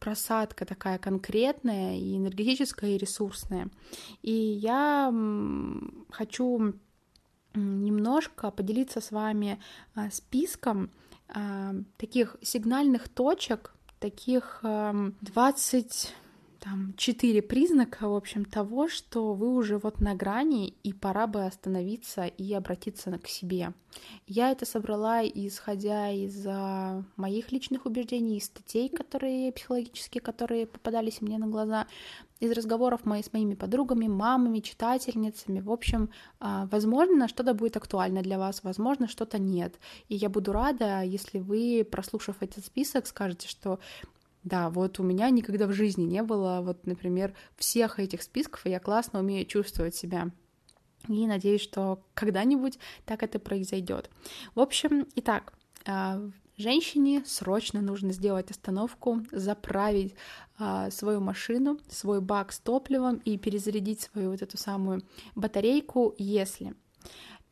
просадка 0.00 0.64
такая 0.64 0.98
конкретная 0.98 1.96
и 1.96 2.16
энергетическая, 2.16 2.90
и 2.90 2.98
ресурсная. 2.98 3.68
И 4.22 4.32
я 4.32 5.12
хочу 6.10 6.74
немножко 7.54 8.50
поделиться 8.50 9.00
с 9.00 9.10
вами 9.10 9.60
а, 9.94 10.10
списком 10.10 10.90
а, 11.28 11.74
таких 11.96 12.36
сигнальных 12.42 13.08
точек, 13.08 13.74
таких 14.00 14.60
20 14.62 14.64
эм, 15.24 16.23
там 16.64 16.94
четыре 16.96 17.42
признака, 17.42 18.08
в 18.08 18.14
общем, 18.14 18.46
того, 18.46 18.88
что 18.88 19.34
вы 19.34 19.54
уже 19.54 19.76
вот 19.76 20.00
на 20.00 20.14
грани, 20.14 20.68
и 20.82 20.94
пора 20.94 21.26
бы 21.26 21.44
остановиться 21.44 22.24
и 22.24 22.54
обратиться 22.54 23.10
к 23.18 23.28
себе. 23.28 23.74
Я 24.26 24.50
это 24.50 24.64
собрала, 24.64 25.22
исходя 25.22 26.10
из 26.10 26.44
а, 26.46 27.04
моих 27.16 27.52
личных 27.52 27.84
убеждений, 27.84 28.38
из 28.38 28.46
статей, 28.46 28.88
которые 28.88 29.52
психологические, 29.52 30.22
которые 30.22 30.66
попадались 30.66 31.20
мне 31.20 31.38
на 31.38 31.46
глаза, 31.46 31.86
из 32.40 32.50
разговоров 32.52 33.04
мои, 33.04 33.22
с 33.22 33.32
моими 33.32 33.54
подругами, 33.54 34.08
мамами, 34.08 34.60
читательницами. 34.60 35.60
В 35.60 35.70
общем, 35.70 36.10
а, 36.40 36.66
возможно, 36.72 37.28
что-то 37.28 37.54
будет 37.54 37.76
актуально 37.76 38.22
для 38.22 38.38
вас, 38.38 38.64
возможно, 38.64 39.06
что-то 39.06 39.38
нет. 39.38 39.78
И 40.08 40.16
я 40.16 40.28
буду 40.30 40.52
рада, 40.52 41.02
если 41.02 41.38
вы, 41.38 41.86
прослушав 41.88 42.36
этот 42.40 42.64
список, 42.64 43.06
скажете, 43.06 43.48
что 43.48 43.78
да, 44.44 44.68
вот 44.68 45.00
у 45.00 45.02
меня 45.02 45.30
никогда 45.30 45.66
в 45.66 45.72
жизни 45.72 46.04
не 46.04 46.22
было, 46.22 46.60
вот, 46.62 46.86
например, 46.86 47.34
всех 47.56 47.98
этих 47.98 48.22
списков, 48.22 48.66
и 48.66 48.70
я 48.70 48.78
классно 48.78 49.20
умею 49.20 49.46
чувствовать 49.46 49.96
себя. 49.96 50.30
И 51.08 51.26
надеюсь, 51.26 51.62
что 51.62 52.02
когда-нибудь 52.14 52.78
так 53.04 53.22
это 53.22 53.38
произойдет. 53.38 54.10
В 54.54 54.60
общем, 54.60 55.06
итак, 55.16 55.54
а, 55.86 56.20
женщине 56.56 57.22
срочно 57.26 57.80
нужно 57.80 58.12
сделать 58.12 58.50
остановку, 58.50 59.22
заправить 59.32 60.14
а, 60.58 60.90
свою 60.90 61.20
машину, 61.20 61.78
свой 61.88 62.20
бак 62.20 62.52
с 62.52 62.60
топливом 62.60 63.16
и 63.24 63.38
перезарядить 63.38 64.02
свою 64.02 64.30
вот 64.30 64.42
эту 64.42 64.56
самую 64.56 65.02
батарейку, 65.34 66.14
если 66.18 66.74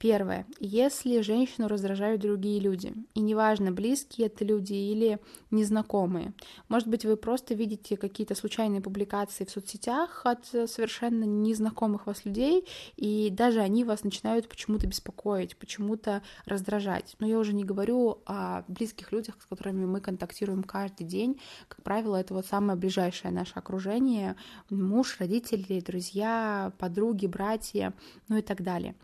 Первое. 0.03 0.47
Если 0.59 1.21
женщину 1.21 1.69
раздражают 1.69 2.23
другие 2.23 2.59
люди, 2.59 2.93
и 3.15 3.21
неважно, 3.21 3.71
близкие 3.71 4.27
это 4.27 4.45
люди 4.45 4.73
или 4.73 5.21
незнакомые, 5.53 6.33
может 6.69 6.89
быть, 6.89 7.05
вы 7.05 7.17
просто 7.17 7.55
видите 7.55 7.97
какие-то 7.97 8.35
случайные 8.35 8.81
публикации 8.81 9.45
в 9.45 9.51
соцсетях 9.53 10.23
от 10.25 10.45
совершенно 10.47 11.23
незнакомых 11.23 12.09
вас 12.09 12.25
людей, 12.25 12.67
и 12.97 13.31
даже 13.31 13.61
они 13.61 13.85
вас 13.85 14.03
начинают 14.03 14.49
почему-то 14.49 14.89
беспокоить, 14.89 15.57
почему-то 15.57 16.25
раздражать. 16.47 17.15
Но 17.21 17.29
я 17.29 17.39
уже 17.39 17.53
не 17.53 17.63
говорю 17.63 18.23
о 18.27 18.65
близких 18.67 19.13
людях, 19.13 19.37
с 19.41 19.47
которыми 19.47 19.85
мы 19.85 20.01
контактируем 20.01 20.65
каждый 20.65 21.07
день. 21.07 21.41
Как 21.69 21.81
правило, 21.85 22.17
это 22.17 22.35
вот 22.35 22.47
самое 22.47 22.77
ближайшее 22.77 23.31
наше 23.31 23.53
окружение, 23.55 24.35
муж, 24.69 25.19
родители, 25.21 25.79
друзья, 25.79 26.73
подруги, 26.79 27.29
братья, 27.29 27.95
ну 28.27 28.39
и 28.39 28.43
так 28.43 28.65
далее. 28.65 28.97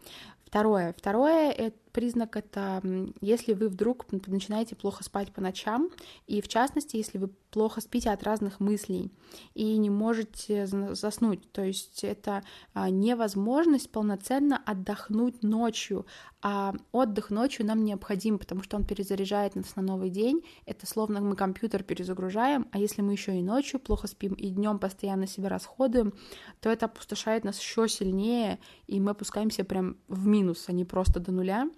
Второе. 0.48 0.94
Второе 0.96 1.50
это 1.50 1.76
признак 1.98 2.36
это, 2.36 2.80
если 3.20 3.54
вы 3.54 3.68
вдруг 3.68 4.06
начинаете 4.28 4.76
плохо 4.76 5.02
спать 5.02 5.32
по 5.32 5.40
ночам, 5.40 5.90
и 6.28 6.40
в 6.40 6.46
частности, 6.46 6.96
если 6.96 7.18
вы 7.18 7.30
плохо 7.50 7.80
спите 7.80 8.10
от 8.10 8.22
разных 8.22 8.60
мыслей 8.60 9.10
и 9.54 9.76
не 9.78 9.90
можете 9.90 10.66
заснуть. 10.66 11.50
То 11.52 11.62
есть 11.62 12.04
это 12.04 12.42
а, 12.74 12.90
невозможность 12.90 13.90
полноценно 13.90 14.62
отдохнуть 14.64 15.42
ночью. 15.42 16.06
А 16.40 16.72
отдых 16.92 17.30
ночью 17.30 17.66
нам 17.66 17.84
необходим, 17.84 18.38
потому 18.38 18.62
что 18.62 18.76
он 18.76 18.84
перезаряжает 18.84 19.56
нас 19.56 19.74
на 19.74 19.82
новый 19.82 20.08
день. 20.08 20.44
Это 20.66 20.86
словно 20.86 21.20
мы 21.20 21.34
компьютер 21.34 21.82
перезагружаем, 21.82 22.68
а 22.70 22.78
если 22.78 23.02
мы 23.02 23.12
еще 23.12 23.36
и 23.36 23.42
ночью 23.42 23.80
плохо 23.80 24.06
спим, 24.06 24.34
и 24.34 24.50
днем 24.50 24.78
постоянно 24.78 25.26
себя 25.26 25.48
расходуем, 25.48 26.14
то 26.60 26.70
это 26.70 26.86
опустошает 26.86 27.44
нас 27.44 27.58
еще 27.58 27.88
сильнее, 27.88 28.60
и 28.86 29.00
мы 29.00 29.12
опускаемся 29.12 29.64
прям 29.64 29.96
в 30.06 30.26
минус, 30.26 30.66
а 30.68 30.72
не 30.72 30.84
просто 30.84 31.18
до 31.18 31.32
нуля. 31.32 31.68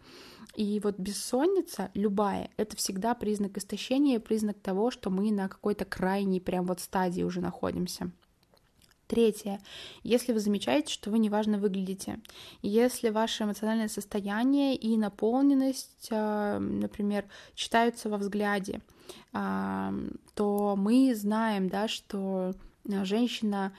И 0.56 0.80
вот 0.82 0.98
бессонница, 0.98 1.90
любая, 1.94 2.50
это 2.56 2.76
всегда 2.76 3.14
признак 3.14 3.56
истощения, 3.56 4.18
признак 4.20 4.58
того, 4.60 4.90
что 4.90 5.10
мы 5.10 5.30
на 5.30 5.48
какой-то 5.48 5.84
крайней 5.84 6.40
прям 6.40 6.66
вот 6.66 6.80
стадии 6.80 7.22
уже 7.22 7.40
находимся. 7.40 8.10
Третье. 9.10 9.60
Если 10.04 10.32
вы 10.32 10.38
замечаете, 10.38 10.92
что 10.92 11.10
вы 11.10 11.18
неважно 11.18 11.58
выглядите, 11.58 12.20
если 12.62 13.10
ваше 13.10 13.42
эмоциональное 13.42 13.88
состояние 13.88 14.76
и 14.76 14.96
наполненность, 14.96 16.08
а, 16.12 16.60
например, 16.60 17.24
читаются 17.56 18.08
во 18.08 18.18
взгляде, 18.18 18.82
а, 19.32 19.92
то 20.36 20.76
мы 20.76 21.12
знаем, 21.16 21.68
да, 21.68 21.88
что 21.88 22.54
женщина 22.84 23.72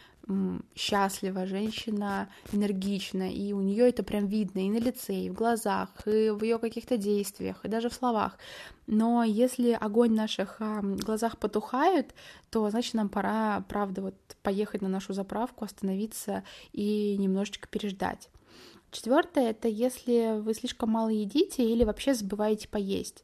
счастлива, 0.75 1.45
женщина 1.45 2.29
энергична, 2.51 3.31
и 3.31 3.53
у 3.53 3.61
нее 3.61 3.89
это 3.89 4.03
прям 4.03 4.27
видно 4.27 4.59
и 4.59 4.69
на 4.69 4.77
лице, 4.77 5.13
и 5.13 5.29
в 5.29 5.33
глазах, 5.33 5.89
и 6.05 6.29
в 6.29 6.43
ее 6.43 6.59
каких-то 6.59 6.97
действиях, 6.97 7.63
и 7.65 7.67
даже 7.67 7.89
в 7.89 7.93
словах. 7.93 8.37
Но 8.87 9.23
если 9.23 9.71
огонь 9.71 10.11
в 10.11 10.15
наших 10.15 10.61
глазах 11.05 11.37
потухает, 11.37 12.13
то 12.49 12.69
значит 12.69 12.93
нам 12.93 13.09
пора, 13.09 13.65
правда, 13.67 14.01
вот 14.01 14.15
поехать 14.43 14.81
на 14.81 14.89
нашу 14.89 15.13
заправку, 15.13 15.65
остановиться 15.65 16.43
и 16.71 17.17
немножечко 17.17 17.67
переждать. 17.67 18.29
Четвертое 18.91 19.51
это 19.51 19.69
если 19.69 20.39
вы 20.39 20.53
слишком 20.53 20.89
мало 20.89 21.09
едите 21.09 21.63
или 21.63 21.85
вообще 21.85 22.13
забываете 22.13 22.67
поесть. 22.67 23.23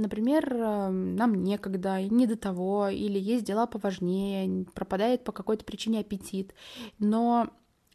Например, 0.00 0.52
эм, 0.52 1.16
нам 1.16 1.42
некогда, 1.44 2.02
не 2.02 2.26
до 2.26 2.36
того, 2.36 2.88
или 2.88 3.18
есть 3.18 3.44
дела 3.44 3.66
поважнее, 3.66 4.64
пропадает 4.74 5.24
по 5.24 5.32
какой-то 5.32 5.64
причине 5.64 6.00
аппетит. 6.00 6.54
Но 6.98 7.50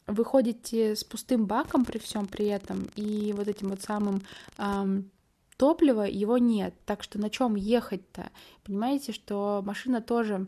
вы 0.08 0.24
ходите 0.24 0.96
с 0.96 1.04
пустым 1.04 1.46
баком 1.46 1.84
при 1.86 1.98
всем 1.98 2.28
при 2.28 2.46
этом, 2.46 2.88
и 2.96 3.34
вот 3.36 3.48
этим 3.48 3.70
вот 3.70 3.82
самым 3.82 4.22
эм, 4.58 5.10
топлива 5.58 6.04
его 6.04 6.38
нет. 6.38 6.76
Так 6.86 7.04
что 7.04 7.20
на 7.20 7.30
чем 7.30 7.56
ехать-то? 7.56 8.30
Понимаете, 8.64 9.12
что 9.12 9.62
машина 9.66 10.02
тоже 10.02 10.48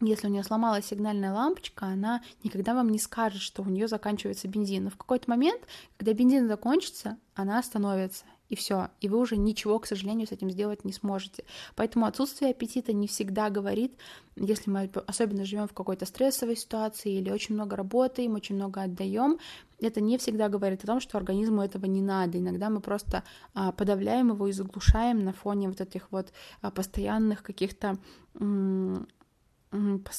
если 0.00 0.26
у 0.26 0.30
нее 0.30 0.44
сломалась 0.44 0.86
сигнальная 0.86 1.32
лампочка, 1.32 1.86
она 1.86 2.22
никогда 2.44 2.74
вам 2.74 2.90
не 2.90 2.98
скажет, 2.98 3.40
что 3.40 3.62
у 3.62 3.66
нее 3.66 3.88
заканчивается 3.88 4.46
бензин. 4.46 4.84
Но 4.84 4.90
в 4.90 4.96
какой-то 4.96 5.30
момент, 5.30 5.62
когда 5.96 6.12
бензин 6.12 6.48
закончится, 6.48 7.16
она 7.34 7.58
остановится 7.58 8.26
и 8.48 8.56
все, 8.56 8.90
и 9.00 9.08
вы 9.08 9.18
уже 9.18 9.36
ничего, 9.36 9.78
к 9.78 9.86
сожалению, 9.86 10.26
с 10.26 10.32
этим 10.32 10.50
сделать 10.50 10.84
не 10.84 10.92
сможете. 10.92 11.44
Поэтому 11.74 12.06
отсутствие 12.06 12.52
аппетита 12.52 12.92
не 12.92 13.08
всегда 13.08 13.50
говорит, 13.50 13.96
если 14.36 14.70
мы 14.70 14.90
особенно 15.06 15.44
живем 15.44 15.66
в 15.66 15.72
какой-то 15.72 16.06
стрессовой 16.06 16.56
ситуации 16.56 17.14
или 17.14 17.30
очень 17.30 17.54
много 17.54 17.76
работаем, 17.76 18.34
очень 18.34 18.54
много 18.54 18.82
отдаем, 18.82 19.38
это 19.80 20.00
не 20.00 20.16
всегда 20.18 20.48
говорит 20.48 20.84
о 20.84 20.86
том, 20.86 21.00
что 21.00 21.18
организму 21.18 21.62
этого 21.62 21.86
не 21.86 22.02
надо. 22.02 22.38
Иногда 22.38 22.70
мы 22.70 22.80
просто 22.80 23.24
а, 23.54 23.72
подавляем 23.72 24.28
его 24.28 24.46
и 24.46 24.52
заглушаем 24.52 25.24
на 25.24 25.32
фоне 25.32 25.68
вот 25.68 25.80
этих 25.80 26.10
вот 26.10 26.32
а, 26.62 26.70
постоянных 26.70 27.42
каких-то 27.42 27.98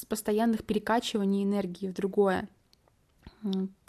постоянных 0.09 0.63
перекачиваний 0.65 1.43
энергии 1.43 1.87
в 1.87 1.93
другое. 1.93 2.49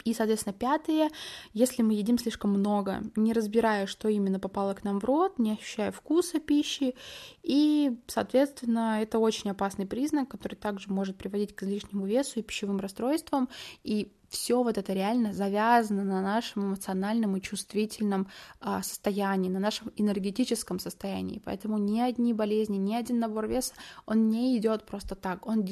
И, 0.05 0.13
соответственно, 0.13 0.53
пятое, 0.53 1.09
если 1.53 1.81
мы 1.81 1.93
едим 1.93 2.17
слишком 2.17 2.51
много, 2.51 3.01
не 3.15 3.33
разбирая, 3.33 3.85
что 3.85 4.07
именно 4.07 4.39
попало 4.39 4.73
к 4.73 4.83
нам 4.83 4.99
в 4.99 5.05
рот, 5.05 5.39
не 5.39 5.53
ощущая 5.53 5.91
вкуса 5.91 6.39
пищи, 6.39 6.95
и, 7.43 7.97
соответственно, 8.07 8.99
это 9.01 9.19
очень 9.19 9.49
опасный 9.51 9.85
признак, 9.85 10.29
который 10.29 10.55
также 10.55 10.91
может 10.91 11.17
приводить 11.17 11.55
к 11.55 11.63
излишнему 11.63 12.05
весу 12.05 12.39
и 12.39 12.43
пищевым 12.43 12.79
расстройствам, 12.79 13.49
и 13.83 14.11
все 14.29 14.63
вот 14.63 14.77
это 14.77 14.93
реально 14.93 15.33
завязано 15.33 16.03
на 16.03 16.21
нашем 16.21 16.67
эмоциональном 16.67 17.35
и 17.35 17.41
чувствительном 17.41 18.27
а, 18.61 18.81
состоянии, 18.83 19.49
на 19.49 19.59
нашем 19.59 19.91
энергетическом 19.95 20.79
состоянии. 20.79 21.41
Поэтому 21.43 21.77
ни 21.77 21.99
одни 21.99 22.33
болезни, 22.33 22.77
ни 22.77 22.93
один 22.93 23.19
набор 23.19 23.47
веса, 23.47 23.73
он 24.05 24.29
не 24.29 24.57
идет 24.57 24.85
просто 24.85 25.15
так. 25.15 25.45
Он, 25.47 25.65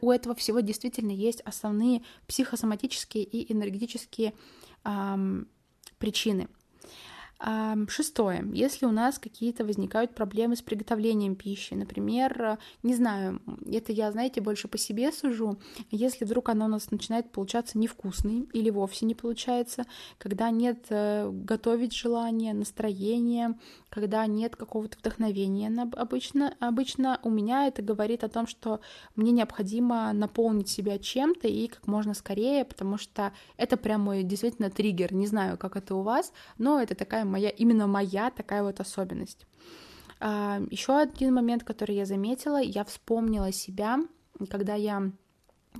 у 0.00 0.10
этого 0.10 0.34
всего 0.34 0.60
действительно 0.60 1.12
есть 1.12 1.40
основные 1.42 2.02
психосоматические 2.26 3.24
и 3.24 3.52
энергетические 3.52 4.34
а, 4.84 5.18
причины. 5.98 6.48
Шестое. 7.88 8.44
Если 8.52 8.84
у 8.84 8.90
нас 8.90 9.18
какие-то 9.18 9.64
возникают 9.64 10.14
проблемы 10.14 10.56
с 10.56 10.62
приготовлением 10.62 11.36
пищи, 11.36 11.72
например, 11.72 12.58
не 12.82 12.94
знаю, 12.94 13.40
это 13.66 13.92
я, 13.92 14.12
знаете, 14.12 14.42
больше 14.42 14.68
по 14.68 14.76
себе 14.76 15.10
сужу, 15.10 15.58
если 15.90 16.26
вдруг 16.26 16.50
она 16.50 16.66
у 16.66 16.68
нас 16.68 16.90
начинает 16.90 17.32
получаться 17.32 17.78
невкусной 17.78 18.46
или 18.52 18.68
вовсе 18.68 19.06
не 19.06 19.14
получается, 19.14 19.86
когда 20.18 20.50
нет 20.50 20.84
э, 20.90 21.30
готовить 21.30 21.94
желания, 21.94 22.52
настроения, 22.52 23.58
когда 23.88 24.26
нет 24.26 24.56
какого-то 24.56 24.98
вдохновения 24.98 25.70
обычно, 25.96 26.54
обычно 26.60 27.20
у 27.22 27.30
меня 27.30 27.66
это 27.66 27.80
говорит 27.80 28.22
о 28.22 28.28
том, 28.28 28.46
что 28.46 28.80
мне 29.16 29.32
необходимо 29.32 30.12
наполнить 30.12 30.68
себя 30.68 30.98
чем-то 30.98 31.48
и 31.48 31.68
как 31.68 31.86
можно 31.86 32.12
скорее, 32.12 32.64
потому 32.64 32.98
что 32.98 33.32
это 33.56 33.76
прям 33.76 34.02
мой 34.02 34.24
действительно 34.24 34.70
триггер, 34.70 35.14
не 35.14 35.26
знаю, 35.26 35.56
как 35.56 35.76
это 35.76 35.94
у 35.94 36.02
вас, 36.02 36.32
но 36.58 36.80
это 36.80 36.94
такая 36.94 37.24
моя, 37.30 37.48
именно 37.48 37.86
моя 37.86 38.30
такая 38.30 38.62
вот 38.62 38.80
особенность. 38.80 39.46
А, 40.20 40.60
Еще 40.70 40.96
один 40.96 41.34
момент, 41.34 41.64
который 41.64 41.96
я 41.96 42.04
заметила, 42.04 42.60
я 42.60 42.84
вспомнила 42.84 43.52
себя, 43.52 44.00
когда 44.50 44.74
я 44.74 45.10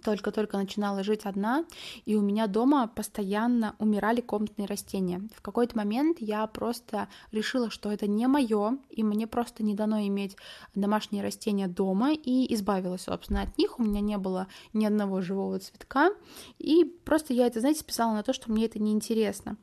только-только 0.05 0.57
начинала 0.57 1.03
жить 1.03 1.23
одна, 1.25 1.65
и 2.05 2.15
у 2.15 2.23
меня 2.23 2.47
дома 2.47 2.87
постоянно 2.89 3.75
умирали 3.79 4.21
комнатные 4.21 4.67
растения. 4.67 5.21
В 5.35 5.43
какой-то 5.43 5.77
момент 5.77 6.19
я 6.21 6.47
просто 6.47 7.09
решила, 7.33 7.71
что 7.71 7.91
это 7.91 8.07
не 8.07 8.27
мое, 8.27 8.79
и 8.89 9.03
мне 9.03 9.27
просто 9.27 9.63
не 9.63 9.75
дано 9.75 10.01
иметь 10.03 10.37
домашние 10.75 11.23
растения 11.23 11.69
дома, 11.69 12.13
и 12.13 12.55
избавилась, 12.55 13.03
собственно, 13.03 13.43
от 13.43 13.59
них. 13.59 13.79
У 13.79 13.83
меня 13.83 14.01
не 14.01 14.17
было 14.17 14.47
ни 14.73 14.87
одного 14.87 15.21
живого 15.21 15.59
цветка, 15.59 16.11
и 16.59 16.85
просто 16.85 17.35
я 17.35 17.47
это, 17.47 17.61
знаете, 17.61 17.81
списала 17.81 18.15
на 18.15 18.23
то, 18.23 18.33
что 18.33 18.51
мне 18.51 18.67
это 18.67 18.81
неинтересно. 18.81 19.57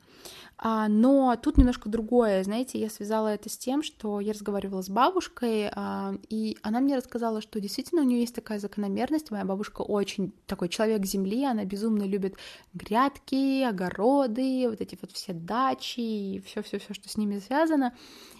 А, 0.60 0.88
но 0.88 1.36
тут 1.40 1.56
немножко 1.56 1.88
другое, 1.88 2.42
знаете, 2.42 2.80
я 2.80 2.90
связала 2.90 3.28
это 3.28 3.48
с 3.48 3.56
тем, 3.56 3.84
что 3.84 4.18
я 4.18 4.32
разговаривала 4.32 4.82
с 4.82 4.88
бабушкой, 4.88 5.70
а, 5.72 6.14
и 6.28 6.56
она 6.62 6.80
мне 6.80 6.96
рассказала, 6.96 7.40
что 7.40 7.60
действительно 7.60 8.02
у 8.02 8.04
нее 8.04 8.20
есть 8.20 8.34
такая 8.34 8.58
закономерность. 8.58 9.30
Моя 9.30 9.44
бабушка 9.44 9.82
очень 9.82 10.32
такой 10.46 10.68
человек 10.68 11.06
земли, 11.06 11.44
она 11.44 11.64
безумно 11.64 12.02
любит 12.02 12.34
грядки, 12.74 13.62
огороды, 13.62 14.68
вот 14.68 14.80
эти 14.80 14.98
вот 15.00 15.12
все 15.12 15.32
дачи 15.32 16.42
все-все-все, 16.44 16.92
что 16.92 17.08
с 17.08 17.16
ними 17.16 17.38
связано. 17.38 17.94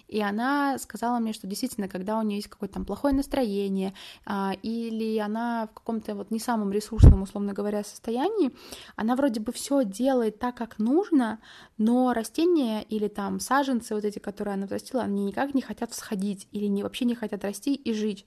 И 0.09 0.21
она 0.21 0.79
сказала 0.79 1.19
мне, 1.19 1.33
что 1.33 1.45
действительно, 1.45 1.87
когда 1.87 2.17
у 2.17 2.23
нее 2.23 2.37
есть 2.37 2.49
какое-то 2.49 2.73
там 2.75 2.85
плохое 2.85 3.13
настроение, 3.13 3.93
а, 4.25 4.53
или 4.63 5.19
она 5.19 5.67
в 5.67 5.73
каком-то 5.75 6.15
вот 6.15 6.31
не 6.31 6.39
самом 6.39 6.71
ресурсном, 6.71 7.21
условно 7.21 7.53
говоря, 7.53 7.83
состоянии, 7.83 8.51
она 8.95 9.15
вроде 9.15 9.39
бы 9.39 9.51
все 9.53 9.85
делает 9.85 10.39
так, 10.39 10.55
как 10.55 10.79
нужно, 10.79 11.39
но 11.77 12.11
растения 12.13 12.81
или 12.81 13.07
там 13.07 13.39
саженцы, 13.39 13.93
вот 13.93 14.03
эти, 14.03 14.17
которые 14.17 14.55
она 14.55 14.65
взрастила, 14.65 15.03
они 15.03 15.25
никак 15.25 15.53
не 15.53 15.61
хотят 15.61 15.91
всходить 15.91 16.47
или 16.51 16.65
не, 16.65 16.81
вообще 16.81 17.05
не 17.05 17.15
хотят 17.15 17.43
расти 17.43 17.75
и 17.75 17.93
жить. 17.93 18.25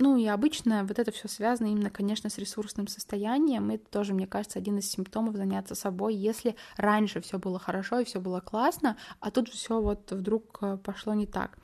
Ну 0.00 0.16
и 0.16 0.26
обычно 0.26 0.84
вот 0.84 1.00
это 1.00 1.10
все 1.10 1.26
связано 1.26 1.66
именно, 1.66 1.90
конечно, 1.90 2.30
с 2.30 2.38
ресурсным 2.38 2.86
состоянием. 2.86 3.70
Это 3.70 3.84
тоже, 3.90 4.14
мне 4.14 4.28
кажется, 4.28 4.60
один 4.60 4.78
из 4.78 4.88
симптомов 4.88 5.34
заняться 5.34 5.74
собой, 5.74 6.14
если 6.14 6.54
раньше 6.76 7.20
все 7.20 7.36
было 7.40 7.58
хорошо 7.58 7.98
и 7.98 8.04
все 8.04 8.20
было 8.20 8.40
классно, 8.40 8.96
а 9.18 9.32
тут 9.32 9.48
все 9.48 9.80
вот 9.80 10.12
вдруг 10.12 10.58
э, 10.62 10.76
пошло 10.76 11.14
не 11.14 11.26
так. 11.26 11.58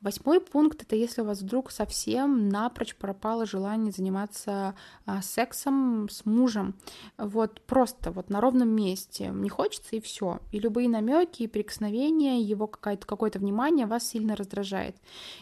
Восьмой 0.00 0.40
пункт— 0.40 0.80
это 0.82 0.96
если 0.96 1.20
у 1.20 1.26
вас 1.26 1.42
вдруг 1.42 1.70
совсем 1.70 2.48
напрочь 2.48 2.96
пропало 2.96 3.44
желание 3.44 3.92
заниматься 3.92 4.74
а, 5.04 5.20
сексом 5.20 6.08
с 6.08 6.24
мужем. 6.24 6.74
Вот 7.18 7.60
просто 7.60 8.10
вот 8.10 8.30
на 8.30 8.40
ровном 8.40 8.70
месте. 8.70 9.26
Не 9.26 9.50
хочется, 9.50 9.96
и 9.96 10.00
все. 10.00 10.40
И 10.52 10.58
любые 10.58 10.88
намеки, 10.88 11.42
и 11.42 11.46
прикосновения, 11.46 12.40
его 12.40 12.66
какое-то 12.66 13.06
какое-то 13.06 13.38
внимание 13.38 13.84
вас 13.84 14.08
сильно 14.08 14.36
раздражает. 14.36 14.96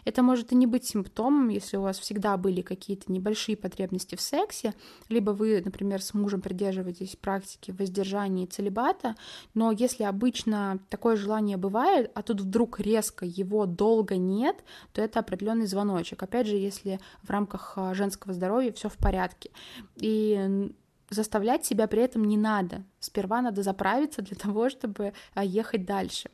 Это 0.05 0.25
может 0.25 0.51
и 0.51 0.57
не 0.57 0.67
быть 0.67 0.85
симптомом, 0.85 1.51
если 1.51 1.77
у 1.77 1.83
вас 1.83 2.01
всегда 2.01 2.37
были 2.37 2.61
какие-то 2.61 3.13
небольшие 3.13 3.57
потребности 3.57 4.17
в 4.17 4.21
сексе, 4.21 4.75
либо 5.09 5.31
вы, 5.31 5.63
например, 5.65 6.03
с 6.03 6.15
мужем 6.15 6.41
придерживаетесь 6.41 7.15
практики 7.15 7.71
воздержания 7.71 8.45
и 8.45 8.49
целебата, 8.49 9.15
но 9.55 9.71
если 9.71 10.03
обычно 10.03 10.81
такое 10.89 11.17
желание 11.17 11.57
бывает, 11.57 12.11
а 12.15 12.23
тут 12.23 12.41
вдруг 12.41 12.81
резко 12.81 13.25
его 13.25 13.67
долго 13.67 14.17
нет, 14.17 14.48
нет, 14.49 14.65
то 14.93 15.03
это 15.03 15.21
определенный 15.21 15.67
звоночек. 15.67 16.23
Опять 16.23 16.47
же, 16.47 16.57
если 16.57 17.01
в 17.23 17.31
рамках 17.31 17.75
а, 17.77 17.95
женского 17.95 18.33
здоровья 18.33 18.73
все 18.73 18.89
в 18.89 18.97
порядке. 18.97 19.51
И 19.97 20.71
заставлять 21.11 21.65
себя 21.65 21.87
при 21.87 22.03
этом 22.03 22.25
не 22.25 22.37
надо. 22.37 22.83
Сперва 23.01 23.41
надо 23.43 23.63
заправиться 23.63 24.23
для 24.23 24.37
того, 24.37 24.69
чтобы 24.69 25.13
а, 25.35 25.45
ехать 25.45 25.85
дальше. 25.85 26.31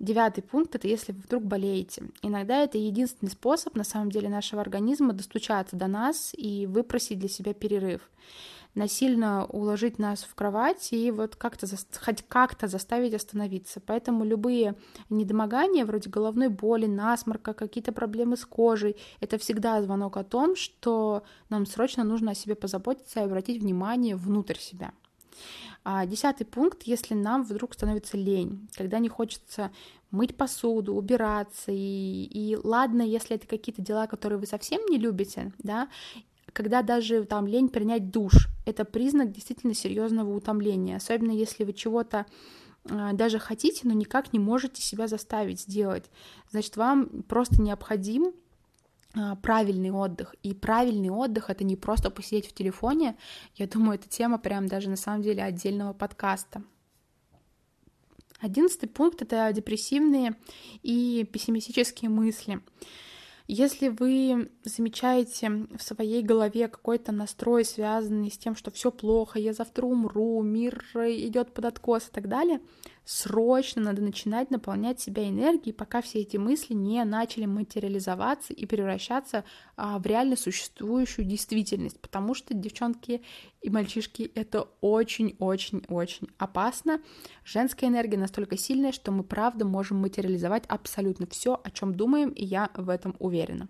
Девятый 0.00 0.42
пункт— 0.42 0.74
это 0.76 0.88
если 0.88 1.12
вы 1.12 1.20
вдруг 1.20 1.44
болеете. 1.44 2.02
Иногда 2.22 2.58
это 2.58 2.78
единственный 2.78 3.30
способ, 3.30 3.76
на 3.76 3.84
самом 3.84 4.10
деле, 4.10 4.28
нашего 4.28 4.60
организма 4.60 5.12
достучаться 5.12 5.76
до 5.76 5.86
нас 5.86 6.32
и 6.36 6.66
выпросить 6.66 7.20
для 7.20 7.28
себя 7.28 7.54
перерыв 7.54 8.10
насильно 8.74 9.46
уложить 9.46 9.98
нас 9.98 10.24
в 10.24 10.34
кровать 10.34 10.92
и 10.92 11.10
вот 11.10 11.36
как-то 11.36 11.66
хоть 12.04 12.24
как-то 12.26 12.66
заставить 12.66 13.14
остановиться. 13.14 13.80
Поэтому 13.80 14.24
любые 14.24 14.74
недомогания, 15.10 15.84
вроде 15.84 16.10
головной 16.10 16.48
боли, 16.48 16.86
насморка, 16.86 17.54
какие-то 17.54 17.92
проблемы 17.92 18.36
с 18.36 18.44
кожей, 18.44 18.96
это 19.20 19.38
всегда 19.38 19.80
звонок 19.82 20.16
о 20.16 20.24
том, 20.24 20.56
что 20.56 21.22
нам 21.48 21.66
срочно 21.66 22.04
нужно 22.04 22.32
о 22.32 22.34
себе 22.34 22.54
позаботиться 22.54 23.20
и 23.20 23.24
обратить 23.24 23.62
внимание 23.62 24.16
внутрь 24.16 24.58
себя. 24.58 24.92
А 25.84 26.06
десятый 26.06 26.46
пункт, 26.46 26.84
если 26.84 27.14
нам 27.14 27.44
вдруг 27.44 27.74
становится 27.74 28.16
лень, 28.16 28.68
когда 28.74 28.98
не 28.98 29.08
хочется 29.08 29.70
мыть 30.10 30.34
посуду, 30.36 30.94
убираться, 30.94 31.72
и, 31.72 32.24
и 32.24 32.56
ладно, 32.56 33.02
если 33.02 33.36
это 33.36 33.46
какие-то 33.46 33.82
дела, 33.82 34.06
которые 34.06 34.38
вы 34.38 34.46
совсем 34.46 34.80
не 34.86 34.96
любите, 34.96 35.52
да, 35.58 35.88
когда 36.54 36.82
даже 36.82 37.24
там 37.24 37.46
лень 37.46 37.68
принять 37.68 38.10
душ, 38.10 38.48
это 38.64 38.84
признак 38.86 39.32
действительно 39.32 39.74
серьезного 39.74 40.34
утомления, 40.34 40.96
особенно 40.96 41.32
если 41.32 41.64
вы 41.64 41.74
чего-то 41.74 42.26
а, 42.88 43.12
даже 43.12 43.38
хотите, 43.38 43.80
но 43.82 43.92
никак 43.92 44.32
не 44.32 44.38
можете 44.38 44.80
себя 44.80 45.08
заставить 45.08 45.60
сделать. 45.60 46.04
Значит, 46.50 46.76
вам 46.76 47.24
просто 47.24 47.60
необходим 47.60 48.32
а, 49.14 49.34
правильный 49.34 49.90
отдых. 49.90 50.36
И 50.44 50.54
правильный 50.54 51.10
отдых— 51.10 51.46
это 51.50 51.64
не 51.64 51.74
просто 51.74 52.08
посидеть 52.08 52.46
в 52.46 52.52
телефоне. 52.52 53.16
Я 53.56 53.66
думаю, 53.66 53.98
это 53.98 54.08
тема 54.08 54.38
прям 54.38 54.68
даже 54.68 54.88
на 54.88 54.96
самом 54.96 55.22
деле 55.22 55.42
отдельного 55.42 55.92
подкаста. 55.92 56.62
Одиннадцатый 58.38 58.88
пункт— 58.88 59.22
это 59.22 59.52
депрессивные 59.52 60.36
и 60.82 61.28
пессимистические 61.32 62.10
мысли. 62.10 62.60
Если 63.46 63.88
вы 63.88 64.50
замечаете 64.64 65.66
в 65.76 65.82
своей 65.82 66.22
голове 66.22 66.66
какой-то 66.66 67.12
настрой, 67.12 67.66
связанный 67.66 68.30
с 68.30 68.38
тем, 68.38 68.56
что 68.56 68.70
все 68.70 68.90
плохо, 68.90 69.38
я 69.38 69.52
завтра 69.52 69.84
умру, 69.84 70.40
мир 70.42 70.82
идет 70.94 71.52
под 71.52 71.66
откос 71.66 72.08
и 72.08 72.10
так 72.10 72.28
далее, 72.28 72.60
срочно 73.04 73.82
надо 73.82 74.02
начинать 74.02 74.50
наполнять 74.50 75.00
себя 75.00 75.28
энергией, 75.28 75.72
пока 75.72 76.00
все 76.02 76.20
эти 76.20 76.36
мысли 76.36 76.74
не 76.74 77.04
начали 77.04 77.44
материализоваться 77.46 78.52
и 78.52 78.66
превращаться 78.66 79.44
а, 79.76 79.98
в 79.98 80.06
реально 80.06 80.36
существующую 80.36 81.26
действительность, 81.26 82.00
потому 82.00 82.34
что, 82.34 82.54
девчонки 82.54 83.22
и 83.60 83.70
мальчишки, 83.70 84.30
это 84.34 84.68
очень-очень-очень 84.80 86.28
опасно. 86.38 87.00
Женская 87.44 87.88
энергия 87.88 88.16
настолько 88.16 88.56
сильная, 88.56 88.92
что 88.92 89.12
мы 89.12 89.22
правда 89.24 89.64
можем 89.64 89.98
материализовать 89.98 90.64
абсолютно 90.66 91.26
все, 91.26 91.60
о 91.62 91.70
чем 91.70 91.94
думаем, 91.94 92.30
и 92.30 92.44
я 92.44 92.70
в 92.74 92.88
этом 92.88 93.16
уверена. 93.18 93.68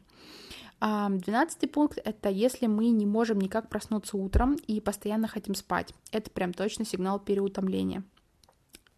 А, 0.80 1.08
двенадцатый 1.08 1.68
пункт— 1.68 1.98
это 2.04 2.28
если 2.28 2.66
мы 2.66 2.90
не 2.90 3.06
можем 3.06 3.40
никак 3.40 3.68
проснуться 3.68 4.16
утром 4.16 4.54
и 4.54 4.80
постоянно 4.80 5.28
хотим 5.28 5.54
спать. 5.54 5.94
Это 6.12 6.30
прям 6.30 6.52
точно 6.52 6.84
сигнал 6.84 7.18
переутомления. 7.18 8.04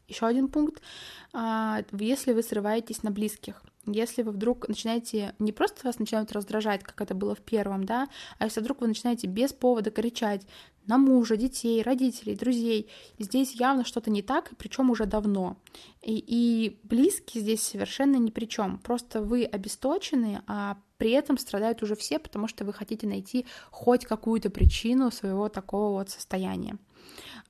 Еще 0.09 0.27
один 0.27 0.49
пункт, 0.49 0.83
а, 1.33 1.83
если 1.93 2.33
вы 2.33 2.43
срываетесь 2.43 3.03
на 3.03 3.11
близких, 3.11 3.63
если 3.87 4.23
вы 4.23 4.33
вдруг 4.33 4.69
начинаете, 4.69 5.35
не 5.39 5.53
просто 5.53 5.87
вас 5.87 5.99
начинают 5.99 6.33
раздражать, 6.33 6.83
как 6.83 7.01
это 7.01 7.15
было 7.15 7.35
в 7.35 7.41
первом, 7.41 7.85
да, 7.85 8.09
а 8.39 8.45
если 8.45 8.61
вдруг 8.61 8.81
вы 8.81 8.89
начинаете 8.89 9.27
без 9.27 9.53
повода 9.53 9.91
кричать 9.91 10.47
на 10.87 10.99
мужа, 10.99 11.37
детей, 11.37 11.83
родителей, 11.83 12.37
друзей, 12.37 12.89
здесь 13.19 13.53
явно 13.53 13.85
что-то 13.85 14.11
не 14.11 14.23
так, 14.23 14.51
причем 14.59 14.91
уже 14.91 15.07
давно. 15.07 15.57
И, 16.03 16.17
и 16.17 16.79
близкие 16.85 17.43
здесь 17.43 17.63
совершенно 17.63 18.17
ни 18.17 18.31
при 18.31 18.47
чем. 18.47 18.79
Просто 18.79 19.21
вы 19.21 19.45
обесточены, 19.45 20.43
а 20.47 20.79
при 20.99 21.11
этом 21.11 21.39
страдают 21.39 21.83
уже 21.83 21.97
все, 21.97 22.19
потому 22.19 22.49
что 22.49 22.65
вы 22.65 22.73
хотите 22.73 23.07
найти 23.07 23.47
хоть 23.71 24.05
какую-то 24.05 24.51
причину 24.51 25.11
своего 25.11 25.49
такого 25.49 25.93
вот 25.93 26.11
состояния. 26.11 26.79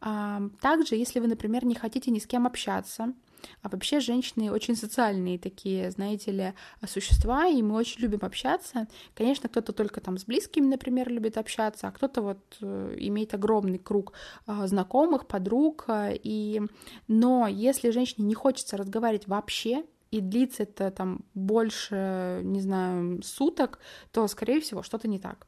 Также, 0.00 0.94
если 0.94 1.20
вы, 1.20 1.26
например, 1.26 1.64
не 1.64 1.74
хотите 1.74 2.10
ни 2.10 2.18
с 2.18 2.26
кем 2.26 2.46
общаться, 2.46 3.14
а 3.62 3.68
вообще 3.68 4.00
женщины 4.00 4.50
очень 4.50 4.76
социальные 4.76 5.38
такие, 5.38 5.90
знаете 5.90 6.30
ли, 6.32 6.54
существа, 6.86 7.46
и 7.46 7.62
мы 7.62 7.76
очень 7.76 8.00
любим 8.02 8.20
общаться. 8.22 8.88
Конечно, 9.14 9.48
кто-то 9.48 9.72
только 9.72 10.00
там 10.00 10.18
с 10.18 10.24
близкими, 10.24 10.66
например, 10.66 11.08
любит 11.10 11.38
общаться, 11.38 11.88
а 11.88 11.92
кто-то 11.92 12.22
вот 12.22 12.56
э, 12.60 12.96
имеет 12.98 13.34
огромный 13.34 13.78
круг 13.78 14.12
а, 14.46 14.66
знакомых, 14.66 15.26
подруг. 15.26 15.84
А, 15.88 16.10
и... 16.12 16.62
Но 17.08 17.46
если 17.46 17.90
женщине 17.90 18.26
не 18.26 18.34
хочется 18.34 18.76
разговаривать 18.76 19.28
вообще, 19.28 19.84
и 20.10 20.20
длится 20.20 20.62
это 20.62 20.90
там 20.90 21.24
больше, 21.34 22.40
не 22.44 22.60
знаю, 22.60 23.22
суток, 23.22 23.80
то, 24.12 24.26
скорее 24.28 24.60
всего, 24.60 24.82
что-то 24.82 25.08
не 25.08 25.18
так. 25.18 25.46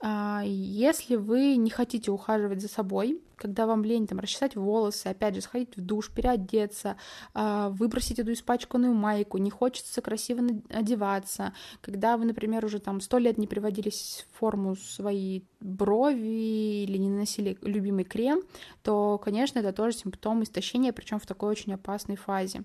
А, 0.00 0.42
если 0.44 1.16
вы 1.16 1.56
не 1.56 1.70
хотите 1.70 2.10
ухаживать 2.10 2.60
за 2.60 2.68
собой, 2.68 3.20
когда 3.36 3.66
вам 3.66 3.84
лень 3.84 4.06
там 4.06 4.18
расчесать 4.18 4.56
волосы, 4.56 5.08
опять 5.08 5.34
же, 5.34 5.40
сходить 5.40 5.76
в 5.76 5.80
душ, 5.80 6.10
переодеться, 6.10 6.96
а, 7.34 7.70
выбросить 7.70 8.18
эту 8.18 8.32
испачканную 8.32 8.94
майку, 8.94 9.38
не 9.38 9.50
хочется 9.50 10.00
красиво 10.00 10.42
одеваться, 10.70 11.52
когда 11.80 12.16
вы, 12.16 12.24
например, 12.24 12.64
уже 12.64 12.80
там 12.80 13.00
сто 13.00 13.18
лет 13.18 13.38
не 13.38 13.46
приводили 13.46 13.90
в 13.90 14.38
форму 14.38 14.76
свои 14.76 15.42
брови 15.60 16.84
или 16.84 16.96
не 16.98 17.10
наносили 17.10 17.58
любимый 17.62 18.04
крем, 18.04 18.42
то, 18.82 19.18
конечно, 19.18 19.58
это 19.60 19.72
тоже 19.72 19.96
симптом 19.96 20.42
истощения, 20.42 20.92
причем 20.92 21.18
в 21.18 21.26
такой 21.26 21.50
очень 21.50 21.74
опасной 21.74 22.16
фазе. 22.16 22.64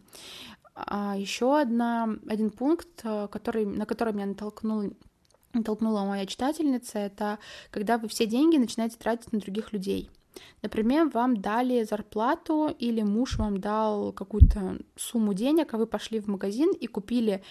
А 0.75 1.15
еще 1.15 1.59
одна, 1.59 2.09
один 2.27 2.49
пункт, 2.49 3.03
который, 3.03 3.65
на 3.65 3.85
который 3.85 4.13
меня 4.13 4.25
натолкнул 4.25 4.91
толкнула 5.61 6.03
моя 6.05 6.25
читательница, 6.25 6.99
это 6.99 7.39
когда 7.69 7.97
вы 7.97 8.07
все 8.07 8.25
деньги 8.25 8.57
начинаете 8.57 8.97
тратить 8.97 9.31
на 9.31 9.39
других 9.39 9.73
людей. 9.73 10.09
Например, 10.61 11.07
вам 11.09 11.37
дали 11.37 11.83
зарплату 11.83 12.75
или 12.79 13.01
муж 13.03 13.37
вам 13.37 13.59
дал 13.59 14.11
какую-то 14.13 14.79
сумму 14.95 15.33
денег, 15.33 15.73
а 15.73 15.77
вы 15.77 15.85
пошли 15.85 16.19
в 16.19 16.27
магазин 16.27 16.71
и 16.71 16.87
купили 16.87 17.43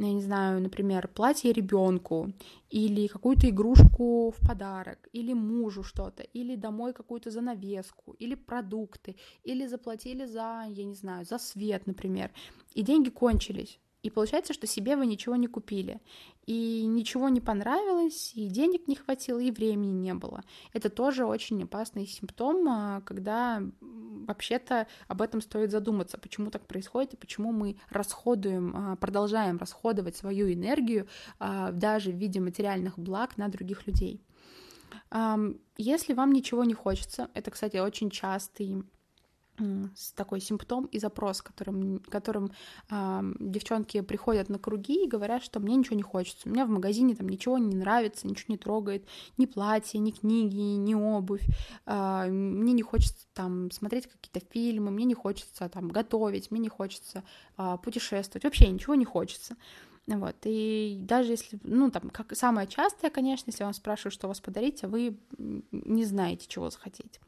я 0.00 0.12
не 0.12 0.22
знаю, 0.22 0.60
например, 0.60 1.08
платье 1.08 1.52
ребенку 1.52 2.32
или 2.70 3.08
какую-то 3.08 3.48
игрушку 3.48 4.30
в 4.30 4.46
подарок, 4.46 5.08
или 5.12 5.32
мужу 5.32 5.82
что-то, 5.82 6.22
или 6.22 6.54
домой 6.54 6.92
какую-то 6.92 7.32
занавеску, 7.32 8.12
или 8.12 8.36
продукты, 8.36 9.16
или 9.42 9.66
заплатили 9.66 10.24
за, 10.24 10.66
я 10.68 10.84
не 10.84 10.94
знаю, 10.94 11.24
за 11.24 11.38
свет, 11.38 11.88
например, 11.88 12.30
и 12.74 12.82
деньги 12.82 13.10
кончились. 13.10 13.80
И 14.02 14.10
получается, 14.10 14.52
что 14.54 14.66
себе 14.66 14.96
вы 14.96 15.06
ничего 15.06 15.34
не 15.34 15.48
купили. 15.48 16.00
И 16.46 16.86
ничего 16.86 17.28
не 17.28 17.40
понравилось, 17.40 18.32
и 18.34 18.46
денег 18.46 18.86
не 18.86 18.94
хватило, 18.94 19.40
и 19.40 19.50
времени 19.50 19.92
не 19.92 20.14
было. 20.14 20.44
Это 20.72 20.88
тоже 20.88 21.26
очень 21.26 21.62
опасный 21.64 22.06
симптом, 22.06 22.68
а, 22.68 23.00
когда 23.00 23.60
вообще-то 23.80 24.86
об 25.08 25.20
этом 25.20 25.40
стоит 25.40 25.70
задуматься, 25.70 26.16
почему 26.16 26.50
так 26.50 26.66
происходит, 26.66 27.14
и 27.14 27.16
почему 27.16 27.52
мы 27.52 27.76
расходуем, 27.90 28.74
а, 28.74 28.96
продолжаем 28.96 29.58
расходовать 29.58 30.16
свою 30.16 30.52
энергию 30.52 31.08
а, 31.40 31.72
даже 31.72 32.12
в 32.12 32.16
виде 32.16 32.40
материальных 32.40 32.98
благ 32.98 33.36
на 33.36 33.48
других 33.48 33.86
людей. 33.86 34.22
Если 35.76 36.14
вам 36.14 36.32
ничего 36.32 36.64
не 36.64 36.74
хочется, 36.74 37.30
это, 37.34 37.50
кстати, 37.50 37.76
очень 37.76 38.10
частый 38.10 38.84
такой 40.14 40.40
симптом 40.40 40.86
и 40.86 40.98
запрос, 40.98 41.42
которым, 41.42 42.00
которым 42.00 42.50
э, 42.90 43.20
девчонки 43.40 44.00
приходят 44.00 44.48
на 44.48 44.58
круги 44.58 45.04
и 45.04 45.08
говорят, 45.08 45.42
что 45.42 45.60
мне 45.60 45.76
ничего 45.76 45.96
не 45.96 46.02
хочется, 46.02 46.48
у 46.48 46.52
меня 46.52 46.66
в 46.66 46.70
магазине 46.70 47.14
там 47.14 47.28
ничего 47.28 47.58
не 47.58 47.76
нравится, 47.76 48.26
ничего 48.26 48.52
не 48.52 48.58
трогает, 48.58 49.06
ни 49.36 49.46
платье, 49.46 50.00
ни 50.00 50.10
книги, 50.10 50.56
ни 50.56 50.94
обувь, 50.94 51.46
э, 51.86 52.26
мне 52.28 52.72
не 52.72 52.82
хочется 52.82 53.26
там 53.34 53.70
смотреть 53.70 54.06
какие-то 54.06 54.40
фильмы, 54.52 54.90
мне 54.90 55.04
не 55.04 55.14
хочется 55.14 55.68
там 55.68 55.88
готовить, 55.88 56.50
мне 56.50 56.60
не 56.60 56.68
хочется 56.68 57.24
э, 57.56 57.76
путешествовать, 57.82 58.44
вообще 58.44 58.68
ничего 58.68 58.94
не 58.94 59.04
хочется. 59.04 59.56
Вот, 60.16 60.36
и 60.44 60.98
даже 61.02 61.32
если, 61.32 61.58
ну, 61.62 61.90
там, 61.90 62.08
как 62.08 62.34
самое 62.34 62.66
частое, 62.66 63.10
конечно, 63.10 63.50
если 63.50 63.64
вам 63.64 63.74
спрашивают, 63.74 64.14
что 64.14 64.28
вас 64.28 64.40
подарить, 64.40 64.82
а 64.82 64.88
вы 64.88 65.18
не 65.36 66.04
знаете, 66.04 66.46
чего 66.48 66.70
захотеть. 66.70 67.20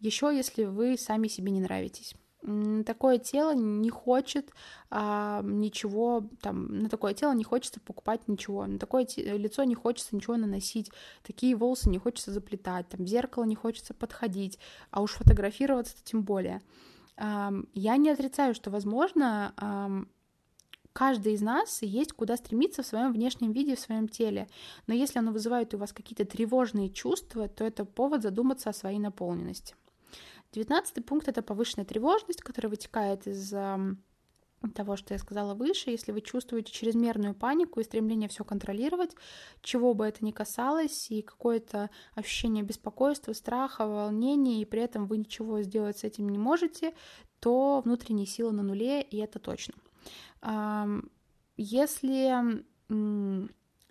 Еще 0.00 0.30
если 0.34 0.64
вы 0.64 0.96
сами 0.96 1.26
себе 1.26 1.50
не 1.50 1.60
нравитесь. 1.60 2.14
Такое 2.86 3.18
тело 3.18 3.54
не 3.54 3.88
хочет 3.88 4.50
а, 4.90 5.42
ничего, 5.44 6.28
там, 6.40 6.80
на 6.80 6.88
такое 6.88 7.14
тело 7.14 7.32
не 7.34 7.44
хочется 7.44 7.78
покупать 7.78 8.26
ничего, 8.26 8.66
на 8.66 8.80
такое 8.80 9.06
лицо 9.16 9.62
не 9.62 9.76
хочется 9.76 10.16
ничего 10.16 10.36
наносить, 10.36 10.90
такие 11.22 11.54
волосы 11.54 11.88
не 11.88 11.98
хочется 11.98 12.32
заплетать, 12.32 12.88
там, 12.88 13.04
в 13.04 13.08
зеркало 13.08 13.44
не 13.44 13.54
хочется 13.54 13.94
подходить, 13.94 14.58
а 14.90 15.02
уж 15.02 15.12
фотографироваться 15.12 15.94
тем 16.02 16.22
более. 16.22 16.62
А, 17.16 17.52
я 17.74 17.96
не 17.96 18.10
отрицаю, 18.10 18.54
что, 18.54 18.70
возможно, 18.70 19.54
а, 19.56 19.88
каждый 20.92 21.34
из 21.34 21.42
нас 21.42 21.82
есть 21.82 22.12
куда 22.12 22.36
стремиться 22.36 22.82
в 22.82 22.86
своем 22.86 23.12
внешнем 23.12 23.52
виде, 23.52 23.76
в 23.76 23.80
своем 23.80 24.08
теле. 24.08 24.48
Но 24.86 24.94
если 24.94 25.18
оно 25.18 25.32
вызывает 25.32 25.74
у 25.74 25.78
вас 25.78 25.92
какие-то 25.92 26.24
тревожные 26.24 26.90
чувства, 26.90 27.48
то 27.48 27.64
это 27.64 27.84
повод 27.84 28.22
задуматься 28.22 28.70
о 28.70 28.74
своей 28.74 28.98
наполненности. 28.98 29.74
Девятнадцатый 30.52 31.02
пункт— 31.02 31.28
это 31.28 31.42
повышенная 31.42 31.86
тревожность, 31.86 32.42
которая 32.42 32.70
вытекает 32.70 33.26
из 33.26 33.54
того, 34.74 34.96
что 34.96 35.14
я 35.14 35.18
сказала 35.18 35.54
выше, 35.54 35.90
если 35.90 36.12
вы 36.12 36.20
чувствуете 36.20 36.72
чрезмерную 36.72 37.34
панику 37.34 37.80
и 37.80 37.84
стремление 37.84 38.28
все 38.28 38.44
контролировать, 38.44 39.10
чего 39.60 39.92
бы 39.92 40.06
это 40.06 40.24
ни 40.24 40.30
касалось, 40.30 41.10
и 41.10 41.22
какое-то 41.22 41.90
ощущение 42.14 42.62
беспокойства, 42.62 43.32
страха, 43.32 43.86
волнения, 43.86 44.62
и 44.62 44.64
при 44.64 44.82
этом 44.82 45.06
вы 45.06 45.16
ничего 45.16 45.62
сделать 45.62 45.98
с 45.98 46.04
этим 46.04 46.28
не 46.28 46.38
можете, 46.38 46.94
то 47.40 47.80
внутренние 47.84 48.26
силы 48.26 48.52
на 48.52 48.62
нуле, 48.62 49.02
и 49.02 49.16
это 49.16 49.40
точно. 49.40 49.74
Если 51.56 52.64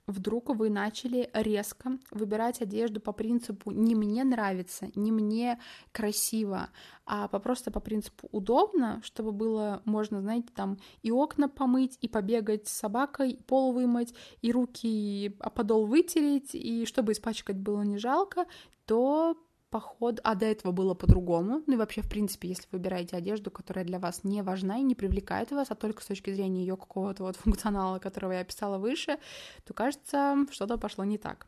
вдруг 0.08 0.50
вы 0.50 0.70
начали 0.70 1.30
резко 1.34 1.98
выбирать 2.12 2.62
одежду 2.62 3.00
по 3.00 3.12
принципу 3.12 3.72
не 3.72 3.96
мне 3.96 4.24
нравится, 4.24 4.88
не 4.96 5.12
мне 5.12 5.60
красиво, 5.92 6.70
а 7.06 7.28
по 7.28 7.40
просто 7.40 7.72
по 7.72 7.80
принципу 7.80 8.28
удобно, 8.32 9.02
чтобы 9.04 9.32
было 9.32 9.82
можно, 9.86 10.22
знаете, 10.22 10.50
там 10.54 10.78
и 11.02 11.12
окна 11.12 11.50
помыть, 11.50 11.98
и 12.02 12.08
побегать 12.08 12.68
с 12.68 12.72
собакой, 12.72 13.32
и 13.32 13.44
пол 13.44 13.74
вымыть, 13.74 14.14
и 14.42 14.52
руки, 14.52 15.36
а 15.40 15.50
подол 15.50 15.86
вытереть, 15.86 16.54
и 16.54 16.86
чтобы 16.86 17.14
испачкать 17.14 17.58
было 17.58 17.82
не 17.82 17.98
жалко, 17.98 18.46
то 18.86 19.38
поход, 19.72 20.20
а 20.24 20.36
до 20.36 20.46
этого 20.46 20.72
было 20.72 20.94
по-другому. 20.94 21.64
Ну 21.66 21.74
и 21.74 21.78
вообще, 21.78 22.02
в 22.02 22.10
принципе, 22.10 22.50
если 22.50 22.68
вы 22.72 22.78
выбираете 22.78 23.16
одежду, 23.16 23.50
которая 23.50 23.86
для 23.86 23.98
вас 23.98 24.24
не 24.24 24.44
важна 24.44 24.78
и 24.78 24.84
не 24.84 24.96
привлекает 24.96 25.52
вас, 25.52 25.72
а 25.72 25.76
только 25.76 26.04
с 26.04 26.08
точки 26.08 26.32
зрения 26.32 26.62
ее 26.62 26.78
какого-то 26.78 27.24
вот 27.24 27.36
функционала, 27.44 27.98
которого 27.98 28.34
я 28.34 28.42
описала 28.42 28.78
выше, 28.78 29.18
то 29.66 29.74
кажется, 29.74 30.46
что-то 30.52 30.78
пошло 30.78 31.06
не 31.06 31.18
так. 31.18 31.48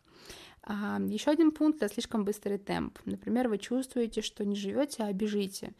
А, 0.65 0.97
еще 0.99 1.31
один 1.31 1.51
пункт 1.51 1.83
это 1.83 1.93
слишком 1.93 2.23
быстрый 2.23 2.57
темп. 2.57 2.97
Например, 3.05 3.49
вы 3.49 3.57
чувствуете, 3.57 4.21
что 4.21 4.45
не 4.45 4.55
живете, 4.55 5.03
а 5.03 5.11
бежите 5.11 5.73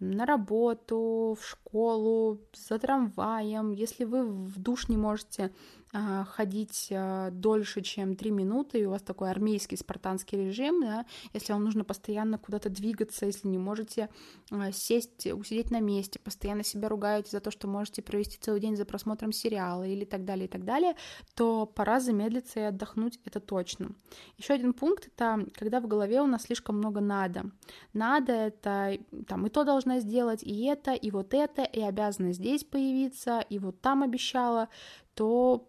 на 0.00 0.26
работу, 0.26 1.36
в 1.40 1.46
школу, 1.46 2.40
за 2.54 2.78
трамваем. 2.78 3.72
Если 3.72 4.04
вы 4.04 4.24
в 4.24 4.58
душ 4.58 4.88
не 4.88 4.96
можете 4.96 5.52
а, 5.92 6.24
ходить 6.24 6.88
а, 6.92 7.30
дольше, 7.30 7.80
чем 7.80 8.14
3 8.14 8.30
минуты, 8.30 8.78
и 8.78 8.84
у 8.84 8.90
вас 8.90 9.02
такой 9.02 9.30
армейский 9.30 9.76
спартанский 9.76 10.46
режим, 10.46 10.80
да, 10.80 11.04
если 11.32 11.52
вам 11.52 11.64
нужно 11.64 11.82
постоянно 11.82 12.38
куда-то 12.38 12.70
двигаться, 12.70 13.26
если 13.26 13.48
не 13.48 13.58
можете 13.58 14.08
а, 14.52 14.70
сесть, 14.70 15.26
усидеть 15.26 15.72
на 15.72 15.80
месте, 15.80 16.20
постоянно 16.20 16.62
себя 16.62 16.88
ругаете 16.88 17.30
за 17.30 17.40
то, 17.40 17.50
что 17.50 17.66
можете 17.66 18.02
провести 18.02 18.38
целый 18.40 18.60
день 18.60 18.76
за 18.76 18.84
просмотром 18.84 19.32
сериала 19.32 19.84
или 19.84 20.04
так 20.04 20.24
далее, 20.24 20.46
и 20.46 20.48
так 20.48 20.64
далее, 20.64 20.94
то 21.34 21.66
пора 21.66 21.98
замедлиться 21.98 22.60
и 22.60 22.64
отдохнуть, 22.64 23.18
это 23.24 23.40
точно. 23.40 23.90
Еще 24.38 24.54
один 24.54 24.72
пункт— 24.72 25.06
это 25.14 25.44
когда 25.54 25.80
в 25.80 25.88
голове 25.88 26.20
у 26.20 26.26
нас 26.26 26.42
слишком 26.42 26.78
много 26.78 27.00
«надо». 27.00 27.50
«Надо»— 27.92 28.32
это 28.32 28.96
там 29.26 29.46
и 29.46 29.50
то 29.50 29.64
должна 29.90 30.00
сделать, 30.00 30.42
и 30.42 30.64
это, 30.64 30.92
и 30.92 31.10
вот 31.10 31.34
это, 31.34 31.62
и 31.62 31.80
обязана 31.80 32.32
здесь 32.32 32.64
появиться, 32.64 33.40
и 33.50 33.58
вот 33.58 33.80
там 33.80 34.02
обещала, 34.02 34.68
то 35.14 35.68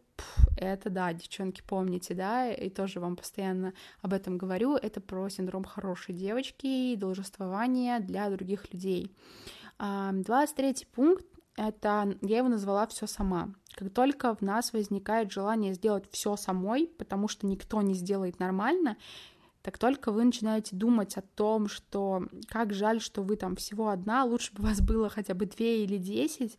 это 0.57 0.89
да, 0.89 1.13
девчонки, 1.13 1.63
помните, 1.67 2.13
да, 2.13 2.51
и 2.51 2.69
тоже 2.69 2.99
вам 2.99 3.15
постоянно 3.15 3.73
об 4.01 4.13
этом 4.13 4.37
говорю, 4.37 4.75
это 4.75 5.01
про 5.01 5.29
синдром 5.29 5.63
хорошей 5.63 6.13
девочки 6.13 6.67
и 6.67 6.95
должествование 6.95 7.99
для 7.99 8.29
других 8.29 8.71
людей. 8.73 9.11
23 9.79 10.87
пункт 10.93 11.25
это 11.57 12.15
я 12.21 12.37
его 12.37 12.47
назвала 12.47 12.85
все 12.87 13.07
сама. 13.07 13.49
Как 13.75 13.91
только 13.91 14.35
в 14.35 14.41
нас 14.41 14.73
возникает 14.73 15.31
желание 15.31 15.73
сделать 15.73 16.05
все 16.11 16.35
самой, 16.35 16.87
потому 16.97 17.27
что 17.27 17.47
никто 17.47 17.81
не 17.81 17.93
сделает 17.93 18.39
нормально, 18.39 18.95
так 19.61 19.77
только 19.77 20.11
вы 20.11 20.23
начинаете 20.23 20.75
думать 20.75 21.17
о 21.17 21.21
том, 21.21 21.67
что 21.67 22.27
как 22.47 22.73
жаль, 22.73 23.01
что 23.01 23.21
вы 23.21 23.35
там 23.35 23.55
всего 23.55 23.89
одна, 23.89 24.23
лучше 24.23 24.53
бы 24.53 24.63
вас 24.63 24.81
было 24.81 25.09
хотя 25.09 25.33
бы 25.33 25.45
две 25.45 25.83
или 25.83 25.97
десять, 25.97 26.57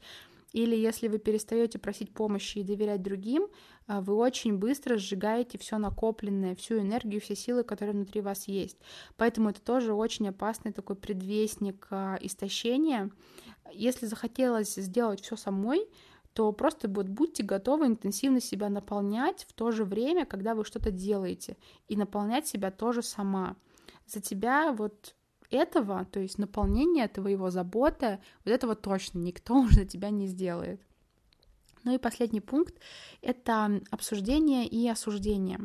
или 0.53 0.77
если 0.77 1.09
вы 1.09 1.19
перестаете 1.19 1.79
просить 1.79 2.12
помощи 2.12 2.59
и 2.59 2.62
доверять 2.62 3.03
другим, 3.03 3.49
а, 3.87 4.01
вы 4.01 4.15
очень 4.15 4.59
быстро 4.59 4.99
сжигаете 4.99 5.59
все 5.59 5.79
накопленное, 5.79 6.55
всю 6.55 6.79
энергию, 6.79 7.21
все 7.21 7.35
силы, 7.35 7.65
которые 7.65 7.95
внутри 7.95 8.21
вас 8.21 8.49
есть. 8.49 8.77
Поэтому 9.17 9.51
это 9.51 9.62
тоже 9.62 9.95
очень 9.95 10.29
опасный 10.29 10.73
такой 10.73 10.97
предвестник 10.97 11.87
а, 11.91 12.19
истощения. 12.21 13.11
Если 13.73 14.07
захотелось 14.07 14.75
сделать 14.75 15.23
все 15.23 15.37
самой, 15.37 15.88
то 16.33 16.51
просто 16.53 16.88
вот 16.88 17.09
будьте 17.09 17.42
готовы 17.42 17.87
интенсивно 17.87 18.40
себя 18.40 18.68
наполнять 18.68 19.45
в 19.49 19.53
то 19.53 19.71
же 19.71 19.85
время, 19.85 20.25
когда 20.25 20.55
вы 20.55 20.64
что-то 20.64 20.90
делаете, 20.90 21.57
и 21.88 21.97
наполнять 21.97 22.47
себя 22.47 22.71
тоже 22.71 23.03
сама. 23.03 23.57
За 24.07 24.21
тебя 24.21 24.73
вот 24.73 25.14
этого, 25.51 26.07
то 26.07 26.21
есть 26.21 26.38
наполнение 26.38 27.07
твоего 27.09 27.51
заботы, 27.51 28.21
вот 28.45 28.53
этого 28.53 28.75
точно 28.75 29.18
никто 29.18 29.55
уже 29.61 29.85
тебя 29.85 30.11
не 30.11 30.27
сделает. 30.27 30.81
Ну 31.85 31.95
и 31.95 31.99
последний 31.99 32.40
пункт— 32.40 32.77
это 33.23 33.81
обсуждение 33.90 34.66
и 34.66 34.88
осуждение. 34.88 35.61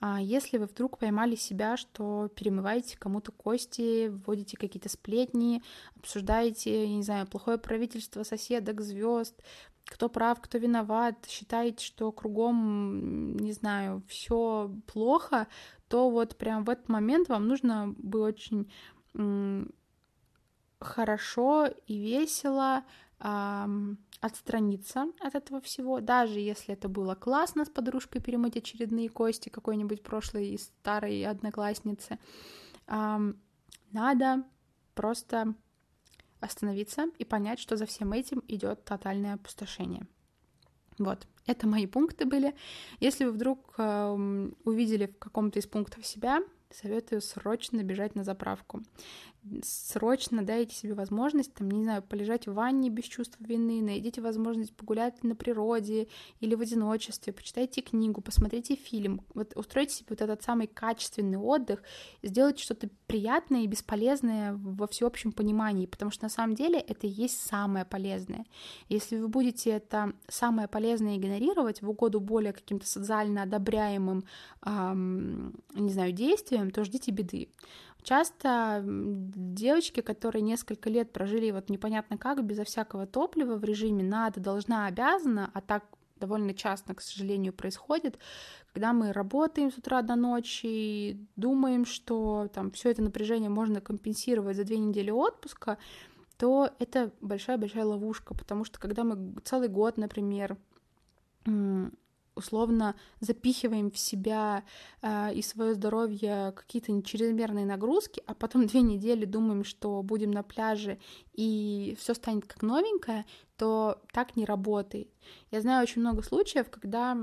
А 0.00 0.20
если 0.20 0.58
вы 0.58 0.66
вдруг 0.66 0.98
поймали 0.98 1.36
себя, 1.36 1.78
что 1.78 2.28
перемываете 2.28 2.98
кому-то 2.98 3.32
кости, 3.32 4.08
вводите 4.08 4.58
какие-то 4.58 4.90
сплетни, 4.90 5.62
обсуждаете, 5.96 6.82
я 6.82 6.94
не 6.96 7.02
знаю, 7.02 7.26
плохое 7.26 7.56
правительство 7.56 8.22
соседок, 8.22 8.82
звезд, 8.82 9.42
кто 9.86 10.08
прав, 10.08 10.40
кто 10.40 10.58
виноват, 10.58 11.26
считаете, 11.28 11.84
что 11.84 12.12
кругом, 12.12 13.36
не 13.36 13.52
знаю, 13.52 14.02
все 14.08 14.74
плохо, 14.86 15.46
то 15.88 16.10
вот 16.10 16.36
прям 16.36 16.64
в 16.64 16.70
этот 16.70 16.88
момент 16.88 17.28
вам 17.28 17.46
нужно 17.46 17.94
бы 17.96 18.20
очень 18.20 18.70
хорошо 20.80 21.68
и 21.86 21.98
весело 21.98 22.84
отстраниться 24.20 25.06
от 25.20 25.34
этого 25.34 25.60
всего, 25.62 26.00
даже 26.00 26.38
если 26.38 26.74
это 26.74 26.88
было 26.88 27.14
классно 27.14 27.64
с 27.64 27.70
подружкой 27.70 28.20
перемыть 28.20 28.58
очередные 28.58 29.08
кости 29.08 29.48
какой-нибудь 29.48 30.02
прошлой 30.02 30.58
старой 30.58 31.24
одноклассницы. 31.24 32.18
Эм, 32.88 33.40
надо 33.90 34.44
просто 34.94 35.54
остановиться 36.40 37.06
и 37.18 37.24
понять, 37.24 37.58
что 37.58 37.76
за 37.76 37.86
всем 37.86 38.12
этим 38.12 38.42
идет 38.48 38.84
тотальное 38.84 39.34
опустошение. 39.34 40.06
Вот, 40.98 41.26
это 41.46 41.66
мои 41.66 41.86
пункты 41.86 42.24
были. 42.24 42.54
Если 43.00 43.24
вы 43.24 43.32
вдруг 43.32 43.74
э, 43.76 44.50
увидели 44.64 45.06
в 45.06 45.18
каком-то 45.18 45.58
из 45.58 45.66
пунктов 45.66 46.06
себя, 46.06 46.40
советую 46.70 47.20
срочно 47.20 47.82
бежать 47.82 48.14
на 48.14 48.24
заправку. 48.24 48.82
Срочно 49.62 50.44
дайте 50.44 50.74
себе 50.74 50.94
возможность, 50.94 51.54
там, 51.54 51.70
не 51.70 51.84
знаю, 51.84 52.02
полежать 52.02 52.46
в 52.46 52.54
ванне 52.54 52.90
без 52.90 53.04
чувства 53.04 53.44
вины, 53.44 53.80
найдите 53.82 54.20
возможность 54.20 54.74
погулять 54.74 55.22
на 55.22 55.36
природе 55.36 56.08
или 56.40 56.54
в 56.54 56.60
одиночестве, 56.60 57.32
почитайте 57.32 57.80
книгу, 57.80 58.20
посмотрите 58.20 58.74
фильм, 58.74 59.20
вот 59.34 59.52
устройте 59.54 59.94
себе 59.94 60.06
вот 60.10 60.20
этот 60.22 60.42
самый 60.42 60.66
качественный 60.66 61.38
отдых, 61.38 61.82
сделайте 62.22 62.62
что-то 62.62 62.88
приятное 63.06 63.62
и 63.62 63.66
бесполезное 63.66 64.54
во 64.54 64.86
всеобщем 64.86 65.32
понимании, 65.32 65.86
потому 65.86 66.10
что 66.10 66.24
на 66.24 66.30
самом 66.30 66.54
деле 66.54 66.80
это 66.80 67.06
и 67.06 67.10
есть 67.10 67.38
самое 67.38 67.84
полезное. 67.84 68.46
Если 68.88 69.16
вы 69.16 69.28
будете 69.28 69.70
это 69.70 70.12
самое 70.28 70.66
полезное 70.66 71.16
игнорировать 71.16 71.82
в 71.82 71.90
угоду 71.90 72.20
более 72.20 72.52
каким-то 72.52 72.86
социально 72.86 73.42
одобряемым, 73.42 74.24
эм, 74.64 75.54
не 75.74 75.92
знаю, 75.92 76.12
действиям, 76.12 76.70
то 76.70 76.84
ждите 76.84 77.12
беды. 77.12 77.48
Часто 78.06 78.84
девочки, 78.86 80.00
которые 80.00 80.40
несколько 80.40 80.88
лет 80.88 81.12
прожили 81.12 81.50
вот 81.50 81.68
непонятно 81.68 82.16
как, 82.16 82.44
безо 82.44 82.62
всякого 82.62 83.04
топлива 83.04 83.56
в 83.56 83.64
режиме 83.64 84.04
надо, 84.04 84.38
должна, 84.38 84.86
обязана, 84.86 85.50
а 85.52 85.60
так 85.60 85.82
довольно 86.20 86.54
часто, 86.54 86.94
к 86.94 87.00
сожалению, 87.00 87.52
происходит, 87.52 88.16
когда 88.72 88.92
мы 88.92 89.12
работаем 89.12 89.72
с 89.72 89.78
утра 89.78 90.02
до 90.02 90.14
ночи, 90.14 91.18
думаем, 91.34 91.84
что 91.84 92.48
там 92.54 92.70
все 92.70 92.92
это 92.92 93.02
напряжение 93.02 93.50
можно 93.50 93.80
компенсировать 93.80 94.56
за 94.56 94.62
две 94.62 94.78
недели 94.78 95.10
отпуска, 95.10 95.76
то 96.38 96.70
это 96.78 97.10
большая-большая 97.20 97.86
ловушка, 97.86 98.34
потому 98.34 98.64
что 98.64 98.78
когда 98.78 99.02
мы 99.02 99.34
целый 99.42 99.66
год, 99.66 99.96
например, 99.96 100.56
условно 102.36 102.94
запихиваем 103.20 103.90
в 103.90 103.98
себя 103.98 104.64
э, 105.02 105.34
и 105.34 105.42
свое 105.42 105.74
здоровье 105.74 106.52
какие-то 106.54 107.02
чрезмерные 107.02 107.66
нагрузки, 107.66 108.22
а 108.26 108.34
потом 108.34 108.66
две 108.66 108.82
недели 108.82 109.24
думаем, 109.24 109.64
что 109.64 110.02
будем 110.02 110.30
на 110.30 110.42
пляже 110.42 110.98
и 111.32 111.96
все 111.98 112.14
станет 112.14 112.46
как 112.46 112.62
новенькое, 112.62 113.26
то 113.56 114.00
так 114.12 114.36
не 114.36 114.44
работает. 114.44 115.08
Я 115.50 115.60
знаю 115.60 115.82
очень 115.82 116.02
много 116.02 116.22
случаев, 116.22 116.70
когда 116.70 117.16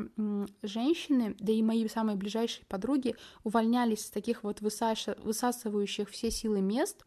женщины, 0.63 1.35
да 1.39 1.53
и 1.53 1.61
мои 1.61 1.87
самые 1.87 2.17
ближайшие 2.17 2.65
подруги, 2.65 3.15
увольнялись 3.43 4.05
с 4.05 4.09
таких 4.09 4.43
вот 4.43 4.61
высасывающих 4.61 6.09
все 6.09 6.31
силы 6.31 6.61
мест, 6.61 7.05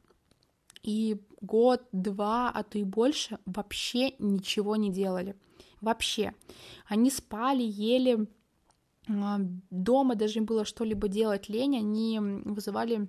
и 0.83 1.21
год, 1.41 1.83
два, 1.91 2.51
а 2.51 2.63
то 2.63 2.79
и 2.79 2.85
больше 2.85 3.39
вообще 3.45 4.13
ничего 4.19 4.77
не 4.77 4.93
делали. 4.93 5.37
Вообще. 5.87 6.35
Они 6.89 7.13
спали, 7.13 7.63
ели, 7.63 8.27
дома 9.07 10.17
даже 10.17 10.41
им 10.41 10.45
было 10.45 10.65
что-либо 10.65 11.07
делать 11.07 11.49
лень, 11.49 11.79
они 11.79 12.19
вызывали 12.21 13.07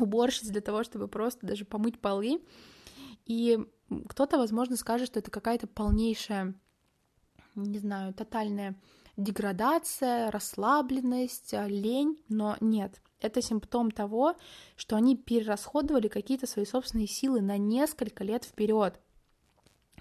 уборщиц 0.00 0.48
для 0.48 0.62
того, 0.62 0.82
чтобы 0.82 1.08
просто 1.08 1.46
даже 1.46 1.66
помыть 1.66 2.00
полы. 2.00 2.42
И 3.26 3.58
кто-то, 4.08 4.38
возможно, 4.38 4.76
скажет, 4.76 5.08
что 5.08 5.18
это 5.18 5.30
какая-то 5.30 5.66
полнейшая, 5.66 6.54
не 7.54 7.78
знаю, 7.80 8.14
тотальная 8.14 8.80
деградация, 9.18 10.30
расслабленность, 10.30 11.52
лень, 11.52 12.18
но 12.30 12.56
нет. 12.60 13.02
Это 13.20 13.42
симптом 13.42 13.90
того, 13.90 14.36
что 14.74 14.96
они 14.96 15.18
перерасходовали 15.18 16.08
какие-то 16.08 16.46
свои 16.46 16.64
собственные 16.64 17.08
силы 17.08 17.42
на 17.42 17.58
несколько 17.58 18.24
лет 18.24 18.44
вперед. 18.44 18.98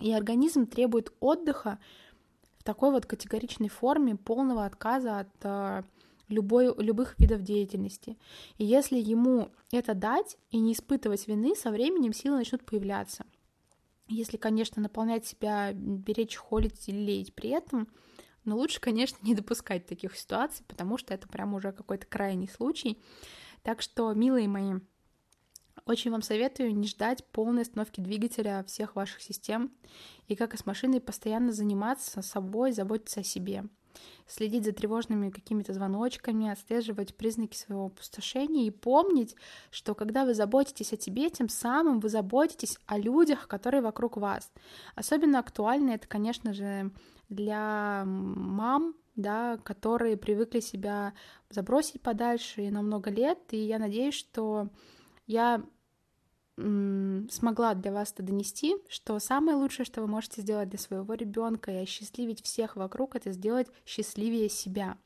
И 0.01 0.12
организм 0.12 0.67
требует 0.67 1.13
отдыха 1.19 1.80
такой 2.65 2.91
вот 2.91 3.06
категоричной 3.06 3.69
форме 3.69 4.15
полного 4.15 4.65
отказа 4.65 5.19
от 5.19 5.30
э, 5.43 5.84
любой, 6.28 6.73
любых 6.84 7.17
видов 7.19 7.43
деятельности. 7.43 8.17
И 8.58 8.65
если 8.65 8.97
ему 8.97 9.49
это 9.71 9.93
дать 9.93 10.38
и 10.49 10.58
не 10.58 10.73
испытывать 10.73 11.28
вины, 11.28 11.56
со 11.56 11.69
временем 11.69 12.12
силы 12.12 12.38
начнут 12.38 12.65
появляться. 12.65 13.23
Если, 14.08 14.38
конечно, 14.38 14.82
наполнять 14.82 15.25
себя, 15.25 15.73
беречь, 15.73 16.36
холить 16.36 16.89
или 16.89 16.97
леять 16.97 17.36
при 17.36 17.51
этом, 17.51 17.88
но 18.43 18.58
лучше, 18.58 18.82
конечно, 18.82 19.17
не 19.21 19.36
допускать 19.36 19.86
таких 19.86 20.17
ситуаций, 20.17 20.65
потому 20.67 20.97
что 20.97 21.13
это 21.13 21.28
прям 21.28 21.54
уже 21.54 21.71
какой-то 21.71 22.08
крайний 22.08 22.49
случай. 22.49 22.99
Так 23.62 23.82
что, 23.84 24.12
милые 24.13 24.47
мои, 24.47 24.73
очень 25.85 26.11
вам 26.11 26.21
советую 26.21 26.75
не 26.75 26.87
ждать 26.87 27.23
полной 27.31 27.61
остановки 27.61 28.01
двигателя 28.01 28.63
всех 28.67 28.95
ваших 28.95 29.21
систем. 29.21 29.71
И 30.27 30.35
как 30.35 30.53
и 30.53 30.57
с 30.57 30.65
машиной 30.65 30.99
постоянно 30.99 31.51
заниматься 31.51 32.21
собой, 32.21 32.71
заботиться 32.71 33.19
о 33.19 33.23
себе. 33.23 33.65
Следить 34.27 34.65
за 34.65 34.71
тревожными 34.71 35.29
какими-то 35.29 35.73
звоночками, 35.73 36.49
отслеживать 36.49 37.15
признаки 37.15 37.55
своего 37.55 37.85
опустошения 37.85 38.65
и 38.65 38.71
помнить, 38.71 39.35
что 39.69 39.95
когда 39.95 40.25
вы 40.25 40.33
заботитесь 40.33 40.91
о 40.91 40.97
тебе, 40.97 41.29
тем 41.29 41.47
самым 41.47 41.99
вы 41.99 42.09
заботитесь 42.09 42.77
о 42.87 42.97
людях, 42.97 43.47
которые 43.47 43.81
вокруг 43.81 44.17
вас. 44.17 44.51
Особенно 44.95 45.39
актуально 45.39 45.91
это, 45.91 46.07
конечно 46.07 46.53
же, 46.53 46.91
для 47.29 48.03
мам, 48.05 48.95
да, 49.15 49.57
которые 49.57 50.17
привыкли 50.17 50.59
себя 50.59 51.13
забросить 51.49 52.01
подальше 52.01 52.63
и 52.63 52.71
на 52.71 52.81
много 52.81 53.11
лет, 53.11 53.39
и 53.51 53.57
я 53.57 53.79
надеюсь, 53.79 54.15
что 54.15 54.69
я 55.27 55.63
смогла 56.57 57.73
для 57.73 57.91
вас 57.91 58.13
это 58.13 58.23
донести, 58.23 58.75
что 58.87 59.19
самое 59.19 59.57
лучшее, 59.57 59.85
что 59.85 60.01
вы 60.01 60.07
можете 60.07 60.41
сделать 60.41 60.69
для 60.69 60.79
своего 60.79 61.13
ребенка 61.13 61.71
и 61.71 61.83
осчастливить 61.83 62.43
всех 62.43 62.75
вокруг, 62.75 63.15
это 63.15 63.31
сделать 63.31 63.67
счастливее 63.85 64.49
себя. 64.49 64.97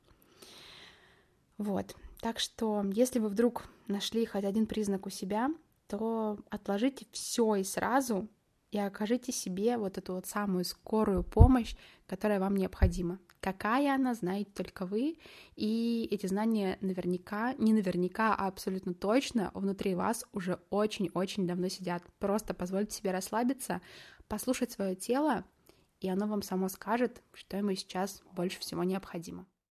Вот. 1.57 1.95
Так 2.21 2.39
что, 2.39 2.85
если 2.93 3.19
вы 3.19 3.29
вдруг 3.29 3.63
нашли 3.87 4.25
хоть 4.25 4.43
один 4.43 4.67
признак 4.67 5.07
у 5.07 5.09
себя, 5.09 5.49
то 5.87 6.37
отложите 6.49 7.07
все 7.11 7.55
и 7.55 7.63
сразу 7.63 8.27
и 8.71 8.77
окажите 8.77 9.31
себе 9.31 9.77
вот 9.77 9.97
эту 9.97 10.13
вот 10.13 10.25
самую 10.25 10.65
скорую 10.65 11.23
помощь, 11.23 11.75
которая 12.07 12.39
вам 12.39 12.55
необходима. 12.55 13.19
Какая 13.39 13.95
она, 13.95 14.13
знаете 14.13 14.51
только 14.53 14.85
вы, 14.85 15.17
и 15.55 16.07
эти 16.11 16.27
знания 16.27 16.77
наверняка, 16.81 17.53
не 17.53 17.73
наверняка, 17.73 18.35
а 18.35 18.47
абсолютно 18.47 18.93
точно 18.93 19.51
внутри 19.53 19.95
вас 19.95 20.25
уже 20.33 20.59
очень-очень 20.69 21.47
давно 21.47 21.69
сидят. 21.69 22.03
Просто 22.19 22.53
позвольте 22.53 22.95
себе 22.95 23.11
расслабиться, 23.11 23.81
послушать 24.27 24.71
свое 24.71 24.95
тело, 24.95 25.45
и 26.01 26.09
оно 26.09 26.27
вам 26.27 26.41
само 26.41 26.69
скажет, 26.69 27.21
что 27.33 27.57
ему 27.57 27.73
сейчас 27.75 28.21
больше 28.33 28.59
всего 28.59 28.83
необходимо. 28.83 29.45